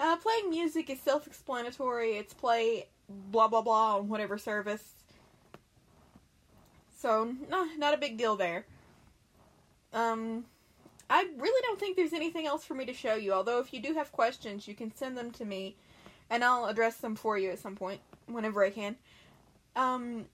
Uh, 0.00 0.16
playing 0.16 0.50
music 0.50 0.90
is 0.90 1.00
self-explanatory. 1.00 2.16
It's 2.16 2.34
play 2.34 2.88
blah 3.08 3.46
blah 3.46 3.62
blah 3.62 3.98
on 3.98 4.08
whatever 4.08 4.36
service. 4.36 4.94
So, 6.98 7.32
no, 7.50 7.68
not 7.76 7.94
a 7.94 7.98
big 7.98 8.16
deal 8.16 8.34
there. 8.34 8.64
Um, 9.92 10.46
I 11.08 11.28
really 11.36 11.62
don't 11.62 11.78
think 11.78 11.96
there's 11.96 12.14
anything 12.14 12.46
else 12.46 12.64
for 12.64 12.74
me 12.74 12.86
to 12.86 12.94
show 12.94 13.14
you. 13.14 13.32
Although, 13.32 13.60
if 13.60 13.72
you 13.72 13.80
do 13.80 13.94
have 13.94 14.10
questions, 14.10 14.66
you 14.66 14.74
can 14.74 14.94
send 14.94 15.16
them 15.16 15.30
to 15.32 15.44
me, 15.44 15.76
and 16.30 16.42
I'll 16.42 16.64
address 16.64 16.96
them 16.96 17.14
for 17.14 17.38
you 17.38 17.50
at 17.50 17.58
some 17.58 17.76
point, 17.76 18.00
whenever 18.26 18.64
I 18.64 18.70
can. 18.70 18.96
Um, 19.76 20.24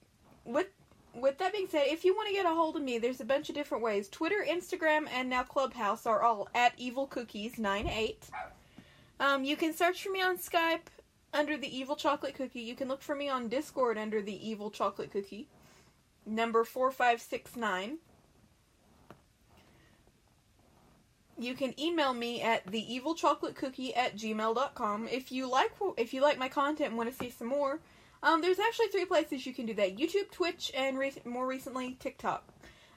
with 0.45 0.67
with 1.13 1.37
that 1.39 1.53
being 1.53 1.67
said, 1.69 1.87
if 1.87 2.05
you 2.05 2.15
want 2.15 2.27
to 2.29 2.33
get 2.33 2.45
a 2.45 2.49
hold 2.49 2.75
of 2.75 2.81
me, 2.81 2.97
there's 2.97 3.21
a 3.21 3.25
bunch 3.25 3.49
of 3.49 3.55
different 3.55 3.83
ways. 3.83 4.07
Twitter, 4.09 4.45
Instagram, 4.47 5.07
and 5.13 5.29
now 5.29 5.43
Clubhouse 5.43 6.05
are 6.05 6.21
all 6.21 6.47
at 6.55 6.73
Evil 6.77 7.07
Cookies 7.07 7.57
98. 7.57 8.29
Um, 9.19 9.43
you 9.43 9.55
can 9.55 9.73
search 9.73 10.03
for 10.03 10.11
me 10.11 10.21
on 10.21 10.37
Skype 10.37 10.87
under 11.33 11.57
the 11.57 11.77
Evil 11.77 11.95
Chocolate 11.95 12.35
Cookie. 12.35 12.61
You 12.61 12.75
can 12.75 12.87
look 12.87 13.01
for 13.01 13.15
me 13.15 13.29
on 13.29 13.49
Discord 13.49 13.97
under 13.97 14.21
the 14.21 14.49
Evil 14.49 14.71
Chocolate 14.71 15.11
Cookie, 15.11 15.47
number 16.25 16.63
4569. 16.63 17.97
You 21.37 21.55
can 21.55 21.79
email 21.79 22.13
me 22.13 22.41
at 22.41 22.65
theevilchocolatecookie 22.67 23.97
at 23.97 24.15
gmail.com. 24.15 25.07
If 25.07 25.31
you 25.31 25.49
like 25.49 25.71
if 25.97 26.13
you 26.13 26.21
like 26.21 26.37
my 26.37 26.49
content 26.49 26.89
and 26.89 26.97
want 26.97 27.11
to 27.11 27.15
see 27.15 27.31
some 27.31 27.47
more, 27.47 27.79
um, 28.23 28.41
there's 28.41 28.59
actually 28.59 28.87
three 28.87 29.05
places 29.05 29.45
you 29.45 29.53
can 29.53 29.65
do 29.65 29.73
that: 29.75 29.97
YouTube, 29.97 30.31
Twitch, 30.31 30.71
and 30.75 30.97
re- 30.97 31.13
more 31.25 31.47
recently 31.47 31.97
TikTok. 31.99 32.43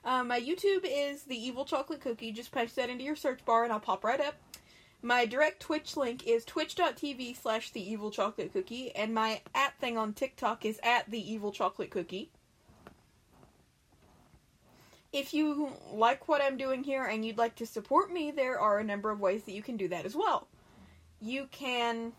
Um, 0.05 0.29
my 0.29 0.41
YouTube 0.41 0.85
is 0.85 1.23
the 1.23 1.37
Evil 1.37 1.65
Chocolate 1.65 2.01
Cookie. 2.01 2.33
Just 2.33 2.53
punch 2.53 2.75
that 2.75 2.91
into 2.91 3.05
your 3.05 3.17
search 3.17 3.45
bar 3.45 3.65
and 3.65 3.73
I'll 3.73 3.81
pop 3.81 4.05
right 4.05 4.21
up. 4.21 4.35
My 5.05 5.27
direct 5.27 5.61
Twitch 5.61 5.99
link 5.99 6.27
is 6.27 6.47
twitch.tv 6.47 7.37
slash 7.37 7.71
the 7.73 7.91
evil 7.91 8.11
chocolate 8.11 8.55
cookie, 8.55 8.91
and 8.97 9.13
my 9.13 9.43
at 9.55 9.79
thing 9.79 9.99
on 9.99 10.15
TikTok 10.15 10.65
is 10.65 10.81
at 10.83 11.11
the 11.11 11.33
evil 11.33 11.53
chocolate 11.53 11.91
cookie. 11.91 12.31
If 15.13 15.35
you 15.35 15.75
like 15.93 16.27
what 16.27 16.41
I'm 16.43 16.57
doing 16.57 16.83
here 16.83 17.05
and 17.05 17.23
you'd 17.23 17.37
like 17.37 17.55
to 17.57 17.67
support 17.67 18.11
me, 18.11 18.31
there 18.31 18.59
are 18.59 18.79
a 18.79 18.85
number 18.85 19.11
of 19.11 19.21
ways 19.21 19.45
that 19.45 19.53
you 19.53 19.63
can 19.63 19.77
do 19.77 19.89
that 19.89 20.07
as 20.07 20.17
well. 20.17 20.49
You 21.21 21.49
can 21.53 22.15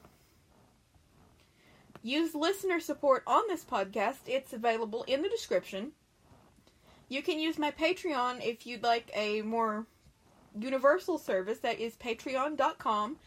use 2.06 2.36
listener 2.36 2.80
support 2.80 3.24
on 3.26 3.44
this 3.48 3.64
podcast, 3.64 4.28
it's 4.28 4.54
available 4.54 5.04
in 5.08 5.24
the 5.24 5.30
description. 5.30 5.92
You 7.10 7.24
can 7.24 7.40
use 7.40 7.58
my 7.58 7.72
Patreon 7.72 8.46
if 8.46 8.68
you'd 8.68 8.84
like 8.84 9.10
a 9.16 9.42
more 9.42 9.88
universal 10.58 11.18
service 11.18 11.60
that 11.60 11.80
is 11.80 11.96
patreon.com 11.96 13.18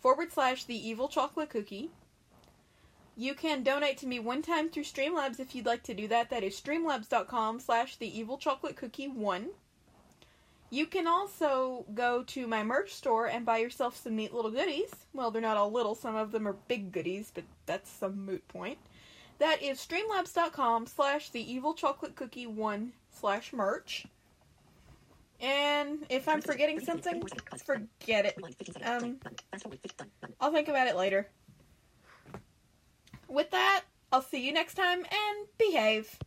forward 0.00 0.32
slash 0.32 0.64
the 0.64 0.88
evil 0.88 1.08
chocolate 1.08 1.50
cookie. 1.50 1.90
You 3.16 3.34
can 3.34 3.62
donate 3.62 3.98
to 3.98 4.06
me 4.06 4.18
one 4.18 4.40
time 4.40 4.70
through 4.70 4.84
Streamlabs 4.84 5.38
if 5.38 5.54
you'd 5.54 5.66
like 5.66 5.82
to 5.84 5.94
do 5.94 6.08
that. 6.08 6.30
That 6.30 6.42
is 6.42 6.58
streamlabs.com 6.58 7.60
slash 7.60 7.96
the 7.96 8.18
evil 8.18 8.38
chocolate 8.38 8.76
cookie 8.76 9.08
one. 9.08 9.50
You 10.72 10.86
can 10.86 11.06
also 11.06 11.84
go 11.92 12.22
to 12.28 12.46
my 12.46 12.62
merch 12.62 12.94
store 12.94 13.26
and 13.26 13.44
buy 13.44 13.58
yourself 13.58 13.94
some 13.94 14.16
neat 14.16 14.32
little 14.32 14.50
goodies. 14.50 14.88
Well, 15.12 15.30
they're 15.30 15.42
not 15.42 15.58
all 15.58 15.70
little, 15.70 15.94
some 15.94 16.16
of 16.16 16.32
them 16.32 16.48
are 16.48 16.54
big 16.66 16.92
goodies, 16.92 17.30
but 17.34 17.44
that's 17.66 17.90
some 17.90 18.24
moot 18.24 18.48
point. 18.48 18.78
That 19.38 19.62
is 19.62 19.78
streamlabs.com 19.86 20.86
slash 20.86 21.28
the 21.28 21.52
evil 21.52 21.74
chocolate 21.74 22.16
cookie 22.16 22.46
one 22.46 22.94
slash 23.10 23.52
merch. 23.52 24.06
And 25.42 26.06
if 26.08 26.26
I'm 26.26 26.40
forgetting 26.40 26.80
something, 26.80 27.22
forget 27.66 28.24
it. 28.24 28.38
Um, 28.82 29.18
I'll 30.40 30.52
think 30.52 30.68
about 30.68 30.88
it 30.88 30.96
later. 30.96 31.28
With 33.28 33.50
that, 33.50 33.82
I'll 34.10 34.22
see 34.22 34.46
you 34.46 34.54
next 34.54 34.72
time 34.72 35.00
and 35.00 35.46
behave. 35.58 36.18